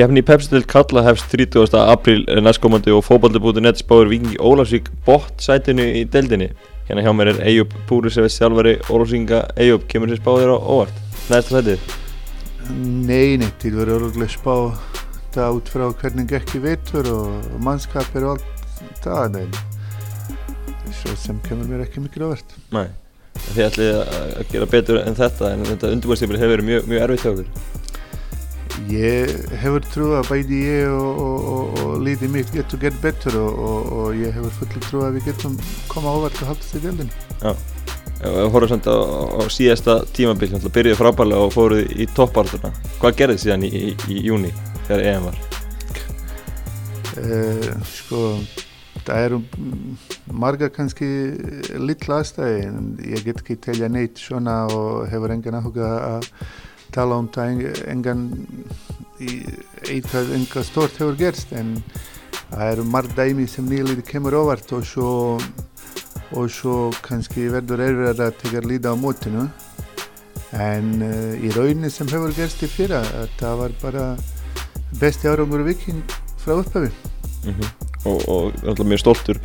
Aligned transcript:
Kefni 0.00 0.22
í 0.22 0.24
Pepsi-dild 0.24 0.64
kalla 0.64 1.02
hefst 1.04 1.26
30. 1.28 1.74
apríl 1.76 2.22
næstkomandi 2.40 2.88
og 2.96 3.02
fókbaldi.net 3.04 3.82
spáir 3.82 4.08
Vingi 4.08 4.38
Ólafsvík 4.40 4.86
bótt 5.04 5.42
sætinu 5.44 5.84
í 5.84 6.06
deildinni. 6.08 6.46
Hérna 6.88 7.02
hjá 7.04 7.12
mér 7.12 7.34
er 7.34 7.40
Eyjup 7.50 7.74
Púrisevits 7.84 8.38
þjálfari 8.40 8.78
Ólafsvíkinga. 8.88 9.42
Eyjup, 9.60 9.84
kemur 9.92 10.08
þér 10.08 10.22
spáðir 10.22 10.52
á 10.52 10.56
óvart? 10.56 11.02
Næsta 11.28 11.58
sætið? 11.58 11.84
Nei, 12.80 13.36
nei, 13.42 13.50
til 13.60 13.74
verður 13.74 14.06
öruglega 14.06 14.32
spá 14.32 14.54
það 15.34 15.58
út 15.58 15.68
frá 15.74 15.84
hvernig 16.00 16.32
ekki 16.38 16.62
veitur 16.64 17.10
og 17.12 17.60
mannskapir 17.66 18.24
og 18.24 18.38
allt 18.38 19.04
það, 19.04 19.36
en 19.42 19.52
svo 21.02 21.18
sem 21.26 21.44
kemur 21.44 21.68
mér 21.68 21.84
ekki 21.84 22.06
mikil 22.06 22.30
óvart. 22.30 22.56
Nei, 22.72 22.86
þið 23.50 23.62
ætlið 23.68 24.00
að 24.00 24.48
gera 24.54 24.72
betur 24.78 25.04
en 25.04 25.20
þetta, 25.20 25.52
en 25.52 25.68
þetta 25.74 25.92
undirbúinstipil 25.92 26.40
hefur 26.40 26.56
verið 26.56 26.70
mjög, 26.72 26.90
mjög 26.94 27.06
erfitt 27.10 27.28
hjá 27.28 27.32
okkur. 27.34 27.79
Ég 28.88 29.28
hefur 29.60 29.84
trú 29.84 30.06
að 30.16 30.30
bæði 30.30 30.60
ég 30.64 30.92
og, 30.94 31.18
og, 31.20 31.48
og, 31.50 31.82
og 31.84 31.98
liðið 32.06 32.32
mitt 32.32 32.52
getur 32.54 32.80
gett 32.80 32.96
betur 33.02 33.36
og 33.40 34.14
ég 34.16 34.32
hefur 34.32 34.54
fullir 34.56 34.86
trú 34.86 35.02
að 35.04 35.18
við 35.18 35.28
getum 35.30 35.58
koma 35.90 36.14
ávart 36.14 36.40
og 36.40 36.52
haldast 36.52 36.78
í 36.78 36.82
deldinu. 36.86 37.10
Já, 37.42 37.52
við 38.24 38.48
horfum 38.54 38.72
samt 38.72 38.88
á, 38.88 38.96
á 38.96 39.42
síðasta 39.52 39.98
tímabill, 40.16 40.48
náttúrulega 40.54 40.76
byrjuði 40.78 41.00
frábælega 41.02 41.44
og 41.44 41.54
fóruð 41.54 41.92
í 41.92 42.08
toppártuna. 42.16 42.72
Hvað 43.02 43.20
gerði 43.20 43.44
síðan 43.44 43.68
í, 43.68 43.70
í, 43.70 43.92
í 44.16 44.24
júni 44.30 44.54
þegar 44.88 45.04
EM 45.10 45.28
var? 45.28 45.38
Uh, 47.20 47.70
sko, 47.90 48.24
það 49.04 49.26
eru 49.26 49.42
marga 50.30 50.70
kannski 50.72 51.08
litla 51.80 52.20
aðstæði 52.22 52.64
en 52.70 52.90
ég 53.04 53.24
get 53.26 53.42
ekki 53.42 53.58
telja 53.60 53.90
neitt 53.92 54.20
svona 54.22 54.62
og 54.72 55.08
hefur 55.10 55.34
engan 55.34 55.58
áhuga 55.60 55.90
að 56.14 56.28
tala 56.94 57.18
um 57.20 57.28
það 57.32 57.64
engan 57.90 58.28
eitthvað, 59.20 60.32
enga 60.36 60.64
stort 60.64 60.96
hefur 61.00 61.18
gerst 61.18 61.52
en 61.56 61.76
það 62.50 62.70
eru 62.72 62.86
marg 62.90 63.12
dæmi 63.16 63.46
sem 63.48 63.68
nýliði 63.68 64.04
kemur 64.06 64.38
óvart 64.40 64.72
og 64.76 64.86
svo 64.86 65.10
og 66.30 66.46
svo 66.54 66.76
kannski 67.02 67.48
verður 67.50 67.82
erfið 67.88 68.24
að 68.26 68.38
tekja 68.42 68.62
líða 68.64 68.94
á 68.94 68.96
mótinu 68.98 69.48
en 70.54 70.90
uh, 71.02 71.34
í 71.38 71.50
rauninni 71.54 71.90
sem 71.92 72.08
hefur 72.10 72.34
gerst 72.34 72.62
í 72.66 72.70
fyrra 72.70 73.02
það 73.38 73.62
var 73.64 73.76
bara 73.82 74.06
besti 75.02 75.30
árangur 75.30 75.66
viking 75.66 76.02
frá 76.40 76.56
upphafi 76.58 76.90
mm 76.90 77.54
-hmm. 77.54 77.89
Og, 78.04 78.18
og 78.28 78.58
náttúrulega 78.60 78.90
mjög 78.92 79.02
stoltur 79.02 79.40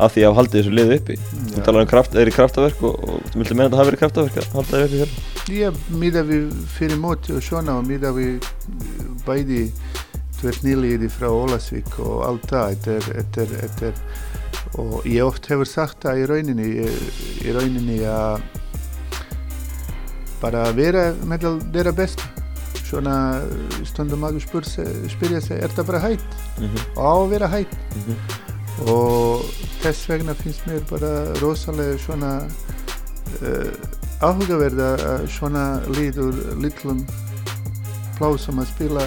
af 0.00 0.14
því 0.14 0.24
að 0.24 0.30
hafa 0.30 0.40
haldið 0.40 0.58
þessu 0.60 0.74
liðu 0.76 0.98
uppi. 0.98 1.16
Þú 1.54 1.64
talar 1.66 1.84
um 1.84 1.90
kraft, 1.90 2.16
eða 2.16 2.32
í 2.32 2.36
kraftaverk 2.36 2.84
og, 2.88 3.00
og 3.06 3.30
þú 3.30 3.42
vilti 3.42 3.58
meina 3.58 3.68
að 3.68 3.74
það 3.74 3.82
hafi 3.82 3.90
verið 3.90 4.02
kraftaverk 4.04 4.38
að 4.40 4.52
halda 4.58 4.70
það 4.70 4.86
uppi 4.86 5.02
hérna 5.02 5.58
Já, 5.60 5.70
miða 6.02 6.24
við 6.28 6.46
fyrir 6.76 7.00
móti 7.02 7.36
og 7.36 7.44
svona 7.44 7.78
og 7.78 7.86
miða 7.88 8.14
við 8.16 8.50
bæði 9.26 9.64
tveit 10.40 10.62
nýliði 10.64 11.10
frá 11.12 11.28
Ólasvík 11.28 11.98
og 12.00 12.22
allt 12.26 12.46
það 12.50 12.76
þetta 12.86 13.90
er 13.90 14.04
og 14.78 15.06
ég 15.08 15.24
oft 15.24 15.48
hefur 15.50 15.68
sagt 15.68 16.04
það 16.04 16.22
í 16.22 16.26
rauninni 16.30 16.68
í 17.44 17.54
rauninni 17.54 17.98
að 18.06 18.42
bara 20.40 20.68
vera 20.76 21.10
meðal 21.28 21.58
þeirra 21.72 21.94
best 21.96 22.22
svona 22.90 23.16
stundum 23.86 24.26
að 24.26 24.40
þú 24.40 24.62
spyrja 25.12 25.40
sig 25.44 25.62
er 25.62 25.74
það 25.74 25.86
bara 25.90 26.02
hætt 26.04 26.30
mm 26.58 26.68
-hmm. 26.68 26.82
og 26.96 27.04
á 27.06 27.14
að 27.14 27.30
vera 27.30 27.48
hætt 27.54 27.76
mm 27.94 28.02
-hmm. 28.06 28.18
og 28.92 29.44
þess 29.82 30.08
vegna 30.08 30.34
finnst 30.34 30.66
mér 30.66 30.82
bara 30.90 31.12
rosalega 31.40 31.98
svona 31.98 32.32
uh, 33.42 33.72
áhugaverð 34.20 34.80
að 34.80 35.28
svona 35.28 35.80
líður 35.96 36.34
litlum 36.62 37.06
plásum 38.18 38.58
að 38.60 38.68
spila 38.74 39.02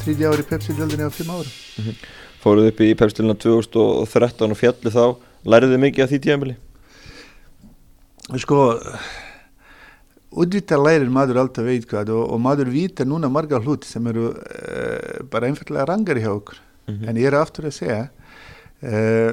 þrítið 0.00 0.30
ári 0.30 0.42
Pepsi-dildinni 0.42 1.04
á 1.04 1.10
fimm 1.10 1.30
ára 1.30 1.50
mm 1.78 1.84
-hmm. 1.84 1.94
Fóruð 2.42 2.68
upp 2.68 2.80
í 2.80 2.94
Pepsi-dildina 2.94 3.34
2013 3.34 4.50
og 4.50 4.56
fjallu 4.56 4.90
þá 4.90 5.16
læriðu 5.44 5.72
þið 5.72 5.82
mikið 5.84 6.04
af 6.04 6.10
því 6.10 6.18
tíðanbili? 6.18 6.56
Sko 8.38 8.58
útvitað 10.40 10.84
lærir 10.84 11.12
maður 11.12 11.42
alltaf 11.42 11.66
veit 11.66 11.86
hvað 11.90 12.12
og, 12.14 12.24
og 12.34 12.40
maður 12.42 12.72
vita 12.74 13.06
núna 13.06 13.30
marga 13.32 13.60
hluti 13.60 13.88
sem 13.88 14.06
eru 14.10 14.30
uh, 14.32 15.20
bara 15.30 15.50
einfallega 15.50 15.88
rangar 15.90 16.20
í 16.20 16.24
hjá 16.24 16.32
okkur. 16.32 16.60
Mm 16.86 16.94
-hmm. 16.96 17.08
en 17.08 17.16
ég 17.16 17.26
er 17.28 17.38
aftur 17.38 17.68
að 17.68 17.78
segja 17.78 18.02
uh, 18.82 19.32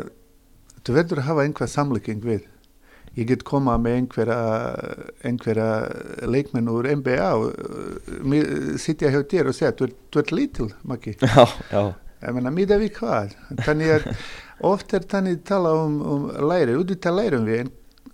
þú 0.84 0.94
verður 0.94 1.24
að 1.24 1.28
hafa 1.30 1.44
einhvað 1.44 1.74
samleiking 1.74 2.24
við. 2.24 2.44
Ég 3.18 3.28
get 3.28 3.44
koma 3.44 3.78
með 3.82 3.96
einhverja, 3.98 4.42
einhverja 5.26 5.70
leikmenn 6.22 6.70
úr 6.70 6.86
NBA 6.96 7.30
og 7.34 7.46
uh, 7.54 8.78
sitja 8.78 9.10
hjá 9.10 9.24
þér 9.24 9.48
og 9.48 9.56
segja 9.56 9.74
þú 9.74 10.20
ert 10.20 10.32
lítil, 10.32 10.74
Maggi. 10.84 11.18
Ég 12.18 12.34
menna, 12.34 12.50
miða 12.50 12.80
við 12.82 12.96
hvað? 12.98 13.34
Þannig 13.62 13.92
að 13.94 14.06
ofta 14.66 14.98
er 14.98 15.04
þannig 15.06 15.44
tala 15.46 15.74
um, 15.84 15.98
um 16.02 16.24
læri, 16.50 16.74
út 16.78 16.90
í 16.90 16.98
það 16.98 17.20
lærum 17.20 17.46
við 17.46 17.60
en 17.66 17.74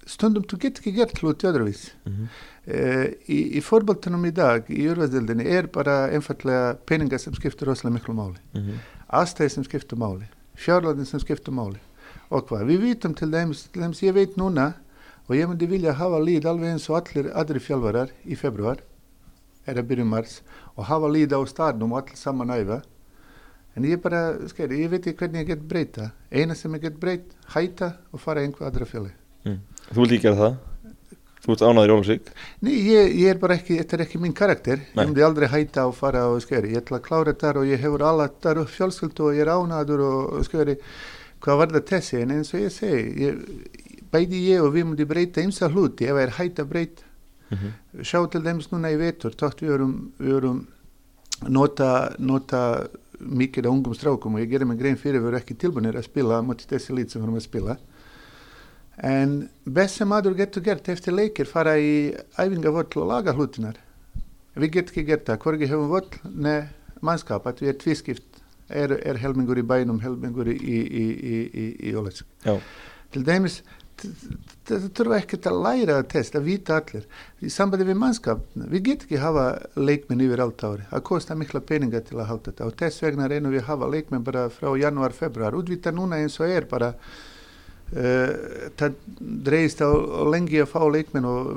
stundum 0.10 0.44
þú 0.48 0.60
get 0.60 0.82
ekki 0.82 0.94
gert 0.98 1.22
hluti 1.22 1.48
öðruvís 1.48 1.84
mm 2.04 2.14
-hmm. 2.14 2.28
Uh, 2.68 3.08
í, 3.28 3.40
í 3.58 3.64
fórbaltunum 3.64 4.28
í 4.30 4.34
dag, 4.36 4.70
í 4.70 4.86
urvæðildinni 4.92 5.48
er 5.48 5.68
bara 5.74 6.08
einfallega 6.14 6.76
peningar 6.90 7.22
sem 7.22 7.36
skiptur 7.38 7.72
rosalega 7.72 7.98
miklu 7.98 8.16
máli 8.18 8.40
mm 8.54 8.62
-hmm. 8.62 8.78
aðstæði 9.08 9.50
sem 9.50 9.68
skiptur 9.68 9.98
máli 9.98 10.30
fjárlæðin 10.56 11.06
sem 11.06 11.20
skiptur 11.20 11.54
máli 11.54 11.82
og 12.30 12.48
hvað, 12.48 12.66
við 12.68 12.80
vitum 12.88 13.14
til 13.14 13.32
dæmis, 13.32 13.68
til 13.72 13.82
dæmis 13.82 14.04
ég 14.04 14.14
veit 14.14 14.38
núna 14.38 14.74
og 15.28 15.36
ég 15.36 15.48
myndi 15.48 15.68
vilja 15.68 15.94
hafa 15.94 16.20
líð 16.20 16.48
alveg 16.48 16.74
eins 16.74 16.90
og 16.90 16.98
allir 17.00 17.32
aðri 17.34 17.60
fjálfarar 17.60 18.10
í 18.26 18.36
februar 18.36 18.82
eða 19.68 19.84
byrjum 19.88 20.10
mars 20.10 20.42
og 20.76 20.86
hafa 20.86 21.08
líð 21.08 21.36
á 21.38 21.40
staðnum 21.48 21.94
og 21.94 22.04
allir 22.04 22.18
saman 22.18 22.50
æfa 22.50 22.82
en 23.76 23.86
ég 23.86 24.02
bara, 24.02 24.36
skeri, 24.48 24.84
ég 24.84 24.92
veit 24.92 25.08
ekki 25.08 25.18
hvernig 25.24 25.42
ég 25.42 25.48
get 25.48 25.64
breyta 25.70 26.12
eina 26.32 26.56
sem 26.56 26.74
ég 26.76 26.82
get 26.82 27.00
breyt, 27.00 27.32
hæta 27.56 27.98
og 28.12 28.22
fara 28.22 28.42
einhver 28.42 28.68
aðra 28.68 28.86
fjöli 28.86 29.14
mm. 29.46 29.60
Þú 29.94 30.06
gera 30.18 30.36
það? 30.36 30.73
Þú 31.44 31.52
ert 31.52 31.64
ánaður 31.68 31.92
í 31.92 31.96
Ólusík? 31.98 32.30
Nei, 32.64 32.74
ég, 32.88 33.10
ég 33.20 33.34
er 33.34 33.40
bara 33.42 33.58
ekki, 33.60 33.76
þetta 33.82 33.98
er 33.98 34.04
ekki 34.06 34.20
minn 34.24 34.36
karakter. 34.36 34.80
Nei. 34.80 35.02
ég 35.04 35.10
myndi 35.10 35.26
aldrei 35.28 35.50
hæta 35.52 35.84
og 35.90 35.98
fara 35.98 36.22
og 36.32 36.40
skeri. 36.44 36.72
Ég 36.72 36.80
ætla 36.80 37.02
að 37.02 37.08
klára 37.10 37.34
þetta 37.34 37.60
og 37.60 37.68
ég 37.68 37.84
hefur 37.84 38.06
alla 38.08 38.30
þar 38.46 38.62
fjölskyldu 38.72 39.26
og 39.28 39.36
ég 39.36 39.44
er 39.44 39.52
ánaður 39.52 40.06
og 40.08 40.46
skeri. 40.48 40.78
Hvað 41.44 41.60
var 41.60 41.74
það 41.74 41.90
þessi 41.90 42.22
en 42.22 42.32
eins 42.38 42.54
og 42.54 42.64
ég 42.64 42.72
segi 42.72 43.26
ég, 43.26 43.42
bæði 44.14 44.40
ég 44.46 44.64
og 44.64 44.72
við 44.78 44.88
múum 44.88 45.10
breyta 45.10 45.44
einsa 45.44 45.68
hluti. 45.68 46.08
Ef 46.08 46.16
það 46.16 46.24
er 46.24 46.34
hægt 46.38 46.64
að 46.64 46.72
breyta. 46.72 47.10
Mm 47.52 47.58
-hmm. 47.60 48.04
sjá 48.04 48.32
til 48.32 48.44
dæmis 48.44 48.72
núna 48.72 48.90
í 48.90 48.98
vetur 48.98 49.36
tótt 49.36 49.62
við 49.62 49.74
erum, 49.74 50.14
við 50.18 50.38
erum 50.38 50.68
nota, 51.50 52.16
nota 52.18 52.88
mikið 53.20 53.68
á 53.68 53.72
ungum 53.72 53.94
strákum 53.94 54.36
og 54.36 54.42
ég 54.42 54.50
gerir 54.50 54.66
mig 54.66 54.80
grein 54.80 54.98
fyrir 54.98 55.20
við 55.20 55.28
erum 55.28 55.40
ekki 55.40 55.58
tilbúinir 55.60 55.96
að 55.96 56.08
spila 56.08 56.42
moti 56.42 56.66
þessi 56.66 56.96
lít 56.96 57.12
sem 57.12 57.22
við 57.22 57.28
erum 57.28 57.36
að 57.36 57.48
spila 57.48 57.78
en 58.98 59.50
best 59.66 60.02
sem 60.02 60.12
aður 60.14 60.38
getur 60.38 60.64
gert 60.66 60.90
eftir 60.90 61.16
leikir 61.16 61.50
fara 61.50 61.78
í 61.82 62.14
æfingavöll 62.38 63.02
og 63.02 63.10
laga 63.10 63.34
hlutinar 63.34 63.80
við 64.56 64.74
getum 64.78 64.94
ekki 64.94 65.06
gert 65.08 65.28
það. 65.28 65.40
Hvorki 65.44 65.70
hefum 65.70 65.92
völl 65.92 66.34
neð 66.46 66.66
mannskap. 67.04 67.48
Að 67.48 67.64
við 67.64 67.74
erum 67.74 67.84
tvískipt. 67.84 68.42
Er, 68.74 68.94
er 69.04 69.20
helmingur 69.20 69.60
í 69.60 69.66
bænum 69.68 70.00
helmingur 70.02 70.48
í, 70.50 70.56
í, 70.56 71.04
í, 71.04 71.64
í 71.90 71.96
Ólæsk 72.00 72.24
til 73.14 73.22
dæmis 73.28 73.60
það 74.66 74.86
þurfa 74.98 75.18
ekkert 75.20 75.50
að 75.52 75.58
læra 75.66 75.98
að 76.00 76.08
testa, 76.14 76.40
að 76.40 76.48
vita 76.48 76.78
allir. 76.80 77.04
Í 77.44 77.52
sambandi 77.54 77.86
við 77.86 78.00
mannskap, 78.00 78.42
við 78.56 78.86
getum 78.88 79.10
ekki 79.10 79.20
hafa 79.22 79.44
leikminn 79.76 80.24
yfir 80.26 80.42
allt 80.46 80.64
ári, 80.66 80.88
það 80.90 81.04
kostar 81.12 81.38
mikla 81.40 81.62
peninga 81.68 82.02
til 82.08 82.18
að 82.18 82.30
halda 82.32 82.50
þetta. 82.50 82.70
Og 82.72 82.80
þess 82.80 83.04
vegna 83.04 83.30
reynum 83.30 83.54
við 83.54 83.62
að 83.62 83.70
hafa 83.70 83.92
leikminn 83.94 84.26
bara 84.26 84.48
frá 84.56 84.72
januar, 84.80 85.14
februar, 85.20 85.60
útvita 85.60 85.94
núna 85.94 86.24
eins 86.24 86.40
og 86.42 86.56
er 86.56 86.68
bara 86.72 86.94
það 87.94 88.96
dreist 89.46 89.84
á, 89.86 89.90
á 89.90 90.24
lengi 90.34 90.62
að 90.64 90.72
fá 90.72 90.82
leikminn 90.90 91.28
og 91.30 91.54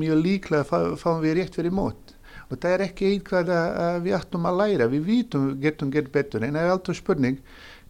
mjög 0.00 0.20
líklega 0.24 0.66
fá, 0.68 0.78
fáum 1.00 1.22
við 1.24 1.40
rétt 1.40 1.58
fyrir 1.58 1.74
mót. 1.74 2.14
Og 2.50 2.58
það 2.58 2.74
er 2.74 2.84
ekki 2.88 3.10
eitthvað 3.12 3.50
að 3.54 3.98
við 4.06 4.16
ættum 4.18 4.46
að 4.50 4.60
læra, 4.60 4.90
við 4.90 5.04
vitum 5.06 5.50
getum 5.62 5.90
gert 5.94 6.10
betur. 6.14 6.46
En 6.46 6.56
það 6.58 6.66
er 6.66 6.74
alltaf 6.74 6.98
spurning, 6.98 7.42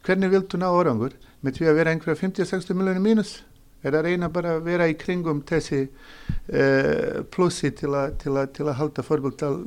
hvernig 0.04 0.32
viltu 0.32 0.60
ná 0.60 0.68
orangur 0.68 1.16
með 1.44 1.60
því 1.60 1.70
að 1.70 1.78
vera 1.80 1.94
einhverja 1.94 2.20
50-60 2.20 2.76
miljónir 2.76 3.04
mínus? 3.04 3.38
Er 3.80 3.96
að 3.96 4.10
reyna 4.10 4.28
bara 4.28 4.58
að 4.58 4.66
vera 4.66 4.86
í 4.90 4.96
kringum 5.00 5.38
þessi 5.48 5.86
uh, 5.86 7.22
plussi 7.32 7.70
til, 7.72 7.94
til, 8.20 8.34
til 8.52 8.66
að 8.66 8.76
halda 8.76 9.04
forbúlt 9.04 9.44
að 9.46 9.62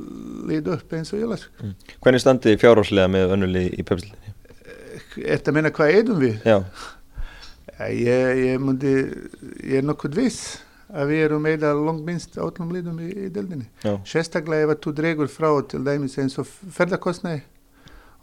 liða 0.46 0.76
upp 0.76 0.94
eins 0.94 1.10
og 1.10 1.24
ég 1.24 1.32
las 1.32 1.48
mm. 1.58 1.72
Hvernig 2.04 2.22
standi 2.22 2.54
fjárháslega 2.62 3.10
með 3.10 3.34
önnuli 3.34 3.64
í 3.74 3.86
pöpslinni? 3.86 4.34
Er 5.18 5.40
þetta 5.40 5.50
að 5.50 5.58
menna 5.58 5.74
hvað 5.74 5.96
eðum 5.98 6.22
við? 6.22 6.46
Já 6.46 6.60
Ég, 7.78 8.44
ég, 8.44 8.58
mundi, 8.62 8.92
ég 9.64 9.80
er 9.80 9.86
nokkuð 9.86 10.14
viss 10.20 10.60
að 10.94 11.10
við 11.10 11.22
erum 11.24 11.46
eða 11.50 11.72
langt 11.74 12.04
minst 12.06 12.36
átlum 12.38 12.70
liðum 12.74 13.00
í, 13.02 13.08
í 13.26 13.30
deldinni 13.34 13.66
sérstaklega 14.06 14.68
ef 14.68 14.74
að 14.76 14.80
þú 14.84 14.92
dregur 15.00 15.32
frá 15.32 15.48
til 15.66 15.82
dæmis 15.86 16.14
eins 16.22 16.38
og 16.38 16.46
ferðarkostnæði 16.46 17.42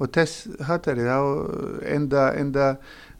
og 0.01 0.11
þess 0.15 0.47
hattari 0.65 1.03
þá 1.05 1.17
enda, 1.97 2.29
enda 2.39 2.67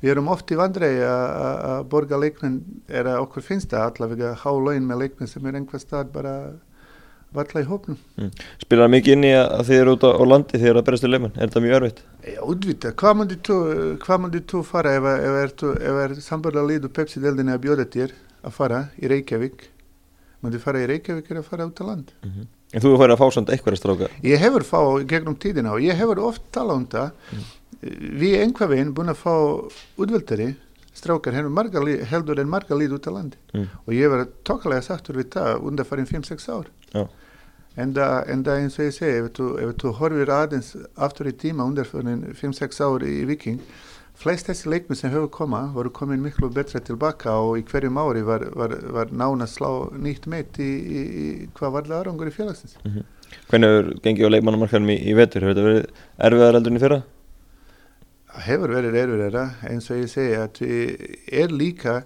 við 0.01 0.13
erum 0.13 0.31
oft 0.31 0.54
í 0.54 0.57
vandrei 0.57 0.94
að 1.04 1.83
borga 1.92 2.19
leikmenn 2.22 2.62
er 2.88 3.10
að 3.12 3.25
okkur 3.25 3.45
finnst 3.45 3.74
það 3.74 3.89
allavega 3.89 4.33
há 4.39 4.50
laun 4.56 4.88
með 4.88 5.04
leikmenn 5.04 5.30
sem 5.30 5.45
er 5.45 5.60
einhver 5.60 5.83
stað 5.83 6.13
bara 6.16 6.36
valla 7.36 7.63
í 7.63 7.68
hópnum. 7.68 7.98
Spilar 8.62 8.86
það 8.86 8.94
mikið 8.95 9.16
inn 9.16 9.28
í 9.28 9.33
að 9.38 9.66
þið 9.69 9.81
eru 9.81 9.95
út 9.95 10.06
á, 10.07 10.12
landi 10.28 10.60
þegar 10.60 10.80
það 10.80 10.88
berist 10.89 11.06
til 11.06 11.12
leimann? 11.12 11.36
Er 11.36 11.50
þetta 11.50 11.63
mjög 11.66 11.75
örfitt? 11.78 12.01
Útvita, 12.45 12.94
hvað 13.01 13.19
myndi 13.19 14.42
þú, 14.51 14.63
fara 14.68 14.95
ef, 14.98 15.10
ef, 15.12 15.66
ef, 15.74 16.00
er 16.06 16.16
sambörla 16.24 16.66
lið 16.68 16.89
og 16.89 16.95
Pepsi-deldinni 16.98 17.56
að 17.56 17.63
bjóða 17.68 17.88
þér 17.95 18.16
að 18.42 18.57
fara 18.57 18.81
í 19.00 19.12
Reykjavík? 19.12 19.68
Myndi 20.42 20.62
fara 20.62 20.81
í 20.81 20.89
Reykjavík 20.92 21.31
eða 21.31 21.45
fara 21.48 21.69
út 21.69 21.80
á 21.80 21.83
land? 21.88 22.12
Mm 22.24 22.33
-hmm. 22.33 22.50
En 22.72 22.81
þú 22.81 22.94
hefur 22.95 23.12
að 23.12 23.19
fá 23.19 23.31
samt 23.36 23.50
eitthvað 23.50 23.75
stráka? 23.75 24.07
Ég 24.24 24.39
hefur 24.39 24.63
fá 24.63 24.80
gegnum 25.04 25.36
tíðina 25.36 25.74
og 25.75 25.81
ég 25.83 25.98
hefur 26.00 26.19
oft 26.19 26.42
talað 26.56 26.75
um 26.75 26.86
það. 26.88 27.12
Mm. 27.31 27.44
Við 28.22 28.36
einhver 28.42 28.69
veginn 28.72 28.94
búin 28.94 29.12
að 29.12 29.19
fá 29.19 29.33
útvöldari 29.98 30.56
strákar 31.01 31.33
heldur 31.33 32.39
en 32.39 32.50
marga 32.53 32.77
lið 32.77 32.95
út 32.98 33.09
á 33.09 33.12
landi 33.18 33.38
Mm. 33.53 33.68
og 33.88 33.94
ég 33.94 34.09
var 34.13 34.27
tokkalega 34.48 34.86
sattur 34.86 35.18
við 35.19 35.33
það 35.33 35.65
undan 35.68 35.86
farin 35.89 36.06
5-6 36.07 36.48
ár. 36.50 36.68
Já. 36.94 37.07
En 37.77 37.94
það 37.95 38.57
eins 38.59 38.77
og 38.80 38.86
ég 38.86 38.94
segi, 38.94 39.21
ef 39.24 39.31
þú, 39.80 39.94
horfir 39.98 40.30
aðeins 40.36 40.75
aftur 40.98 41.27
í 41.31 41.31
tíma 41.31 41.63
undan 41.68 41.86
farin 41.88 42.25
5-6 42.36 42.81
ár 42.83 43.06
í 43.07 43.25
Viking, 43.25 43.59
flest 44.21 44.50
þessi 44.50 44.69
leikmi 44.69 44.95
sem 44.95 45.09
hefur 45.09 45.30
koma 45.31 45.62
voru 45.74 45.89
komin 45.89 46.21
miklu 46.21 46.50
betra 46.53 46.80
tilbaka 46.83 47.31
og 47.42 47.57
í 47.57 47.63
hverjum 47.63 47.97
ári 47.97 48.21
var, 48.27 48.44
var, 48.54 48.75
var 48.92 49.07
nána 49.12 49.47
slá 49.47 49.89
nýtt 49.95 50.27
meitt 50.27 50.59
í, 50.59 50.68
í, 50.68 51.01
í 51.01 51.47
hvað 51.57 51.71
var 51.77 51.88
það 51.88 51.97
aðrangur 52.01 52.27
í 52.30 52.36
félagsins. 52.36 52.75
Mm 52.83 52.92
-hmm. 52.92 53.06
Hvernig 53.50 53.69
hefur 53.71 53.89
gengið 54.04 54.27
á 54.27 54.33
leikmannamarkanum 54.36 54.89
í, 54.92 54.97
í 55.07 55.15
vetur? 55.15 55.42
Hefur 55.42 55.56
þetta 55.56 55.68
verið 55.69 55.86
erfiðar 56.27 56.59
eldurinn 56.59 56.77
í 56.77 56.83
fyrra? 56.83 57.01
Hefur 58.31 58.72
verið 58.72 58.95
erfiðara 58.95 59.45
eins 59.68 59.89
og 59.92 60.00
ég 60.00 60.12
segi 60.12 60.38
að 60.39 60.62
við 60.63 61.01
er 61.42 61.51
líka 61.51 62.01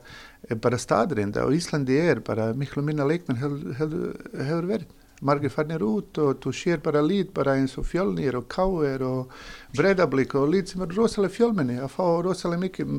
bara 0.62 0.77
staðrinda 0.81 1.45
og 1.45 1.56
Íslandi 1.57 1.98
er 2.01 2.22
bara 2.25 2.51
miklu 2.57 2.83
minna 2.86 3.06
leikmenn 3.07 3.39
hefur, 3.42 4.13
hefur, 4.42 4.69
verið. 4.69 4.94
Margir 5.25 5.50
farnir 5.54 5.83
út 5.86 6.18
og 6.19 6.42
þú 6.44 6.51
sér 6.54 6.81
bara 6.83 7.01
lít 7.01 7.31
bara 7.33 7.56
eins 7.56 7.77
og 7.80 7.86
fjölnir 7.88 8.36
og 8.36 8.50
káir 8.51 9.06
og 9.07 9.31
breyðablík 9.77 10.36
og 10.36 10.50
lít 10.51 10.74
sem 10.74 10.83
er 10.83 10.92
rosalega 10.98 11.33
fjölmenni 11.38 11.77
að 11.80 11.94
fá 11.94 12.04
rosalega 12.25 12.66
mikið, 12.66 12.92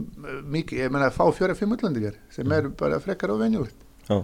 mikið 0.56 0.81
ég 0.81 0.94
menna 0.94 1.11
að 1.11 1.19
fá 1.19 1.26
fjóra-fimm 1.37 1.76
útlendingar 1.76 2.17
sem 2.32 2.56
er 2.56 2.70
bara 2.78 3.02
frekar 3.05 3.34
og 3.34 3.43
venjulegt. 3.44 3.76
Já, 4.08 4.23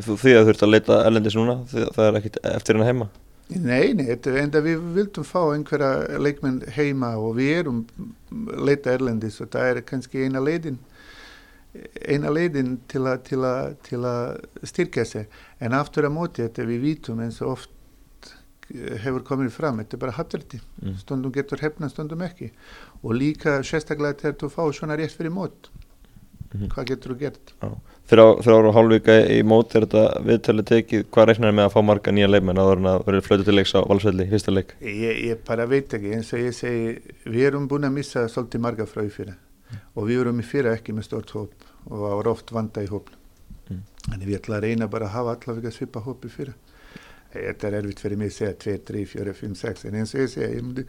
því 0.00 0.32
að 0.38 0.48
þú 0.48 0.54
ert 0.54 0.64
að 0.64 0.72
leita 0.72 1.02
erlendis 1.04 1.36
núna, 1.36 1.60
það 1.68 2.02
er 2.08 2.20
ekkit 2.22 2.40
eftir 2.54 2.78
hennar 2.78 2.92
heima? 2.94 3.10
Nei, 3.48 3.92
nei, 3.94 4.08
enda 4.10 4.60
við 4.64 4.80
vildum 4.96 5.24
fá 5.24 5.38
einhverja 5.54 6.18
leikmenn 6.18 6.64
heima 6.74 7.12
og 7.22 7.36
við 7.38 7.52
erum 7.60 7.84
leita 8.66 8.90
erlendis 8.96 9.38
og 9.40 9.52
það 9.54 9.68
er 9.70 9.80
kannski 9.86 10.24
eina 10.26 10.42
leiðin 10.42 10.80
eina 12.08 12.30
leiðin 12.32 12.76
til 12.90 13.04
að, 13.06 13.30
að, 13.36 13.76
að 14.08 14.66
styrkja 14.66 15.04
sig. 15.06 15.26
En 15.60 15.76
aftur 15.76 16.08
að 16.08 16.14
móti 16.16 16.42
þetta 16.42 16.66
við 16.66 16.84
vítum 16.88 17.20
eins 17.22 17.40
og 17.44 17.52
oft 17.54 17.72
hefur 19.04 19.22
komið 19.22 19.52
fram, 19.54 19.78
þetta 19.82 19.94
er 19.98 20.02
bara 20.06 20.16
hatverdi 20.16 20.62
Mm. 20.82 20.96
stundum 21.00 21.32
getur 21.32 21.62
hefna, 21.62 21.88
stundum 21.88 22.20
ekki. 22.20 22.50
Og 23.02 23.14
líka 23.16 23.62
sérstaklega 23.64 24.18
þegar 24.20 24.34
þú 24.42 24.48
fá 24.52 24.62
svona 24.74 24.96
rétt 24.98 25.14
fyrir 25.16 25.32
mót 25.32 25.70
Mhm. 26.56 26.68
hvað 26.72 26.86
getur 26.90 27.12
þú 27.14 27.18
gert? 27.20 27.52
Þrjá, 28.06 28.24
þrjá 28.46 28.56
og 28.68 28.74
hálfvika 28.76 29.14
í 29.34 29.38
mót 29.42 29.74
er 29.74 29.86
þetta 29.86 30.02
viðtölu 30.26 30.62
tekið, 30.62 31.04
hvað 31.10 31.26
reiknar 31.30 31.52
með 31.58 31.64
að 31.66 31.72
fá 31.74 31.80
marga 31.84 32.12
nýja 32.14 32.28
leikmenn 32.30 32.60
áður 32.62 32.78
en 32.82 32.90
að 32.92 33.04
verið 33.08 33.24
flötu 33.26 33.44
til 33.48 33.54
leiks 33.58 33.74
á 33.74 33.80
valsvelli 33.82 34.28
fyrsta 34.30 34.54
leik? 34.54 34.74
Ég, 34.80 35.24
ég 35.26 35.44
bara 35.44 35.66
veit 35.66 35.88
ekki, 35.92 36.12
eins 36.14 36.32
og 36.32 36.38
ég 36.40 36.54
segi 36.54 37.00
við 37.26 37.46
erum 37.50 37.66
búin 37.68 37.84
að 37.88 37.96
missa 37.98 38.26
svolítið 38.30 38.60
marga 38.62 38.86
frá 38.86 39.02
í 39.02 39.10
fyrra 39.10 39.34
og 39.96 40.06
við 40.06 40.20
erum 40.22 40.38
í 40.40 40.44
fyrra 40.46 40.76
ekki 40.78 40.94
með 40.94 41.08
stort 41.08 41.30
hóp 41.34 41.50
og 41.90 41.98
var 41.98 42.28
oft 42.30 42.50
vanda 42.54 42.80
í 42.82 42.88
hóp 42.88 43.10
Mm. 43.66 43.80
þannig 44.06 44.28
við 44.28 44.36
ætla 44.38 44.56
að 44.60 44.62
reyna 44.62 44.86
bara 44.86 45.06
að 45.08 45.10
hafa 45.16 45.32
allavega 45.34 45.70
svipa 45.74 45.98
hóp 46.04 46.22
í 46.22 46.28
fyrra 46.30 46.52
þetta 47.34 47.66
er 47.66 47.74
erfitt 47.80 47.98
fyrir 47.98 48.16
mig 48.20 48.28
að 48.30 48.36
segja 48.36 48.54
2, 48.62 48.78
3, 48.86 49.00
4, 49.10 49.32
5, 49.34 49.54
6 49.58 49.84
en 49.88 49.94
eins 49.98 50.14
og 50.14 50.20
ég 50.20 50.30
segja, 50.30 50.50
ég 50.54 50.86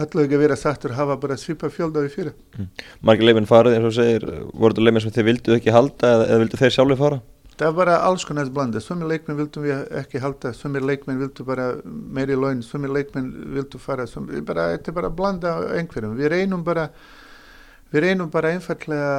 allavega 0.00 0.40
vera 0.40 0.56
sattur 0.56 0.94
hafa 0.96 1.18
bara 1.20 1.36
svipa 1.36 1.68
fjölda 1.70 2.06
í 2.06 2.12
fyrra 2.12 2.32
Margir 3.04 3.28
leikmenn 3.28 3.50
farið 3.50 3.76
eins 3.76 3.90
og 3.90 3.96
segir, 3.98 4.24
voru 4.52 4.72
þetta 4.72 4.86
leikmenn 4.86 5.04
sem 5.04 5.14
þið 5.18 5.28
vildu 5.28 5.56
ekki 5.58 5.74
halda 5.74 6.14
eða, 6.16 6.28
eða 6.30 6.42
vildu 6.44 6.60
þeir 6.62 6.76
sjálfur 6.78 7.00
fara? 7.02 7.22
það 7.62 7.68
var 7.68 7.78
bara 7.78 7.96
alls 8.06 8.24
konar 8.26 8.50
blanda 8.50 8.80
sumir 8.80 9.08
leikmenn 9.10 9.38
vildum 9.38 9.66
við 9.66 9.82
ekki 10.00 10.20
halda 10.22 10.52
sumir 10.56 10.84
leikmenn 10.86 11.20
vildu 11.20 11.44
bara 11.46 11.68
meiri 11.84 12.36
laun 12.36 12.62
sumir 12.66 12.92
leikmenn 12.92 13.28
vildu 13.56 13.78
fara 13.78 14.06
sumir, 14.06 14.40
bara, 14.46 14.70
þetta 14.74 14.90
er 14.90 14.96
bara 14.96 15.10
blanda 15.10 15.52
einhverjum. 15.76 16.16
Við 16.18 16.32
reynum 16.32 16.64
bara 16.64 16.88
við 17.92 18.06
reynum 18.06 18.30
bara 18.32 18.54
einfallega 18.56 19.12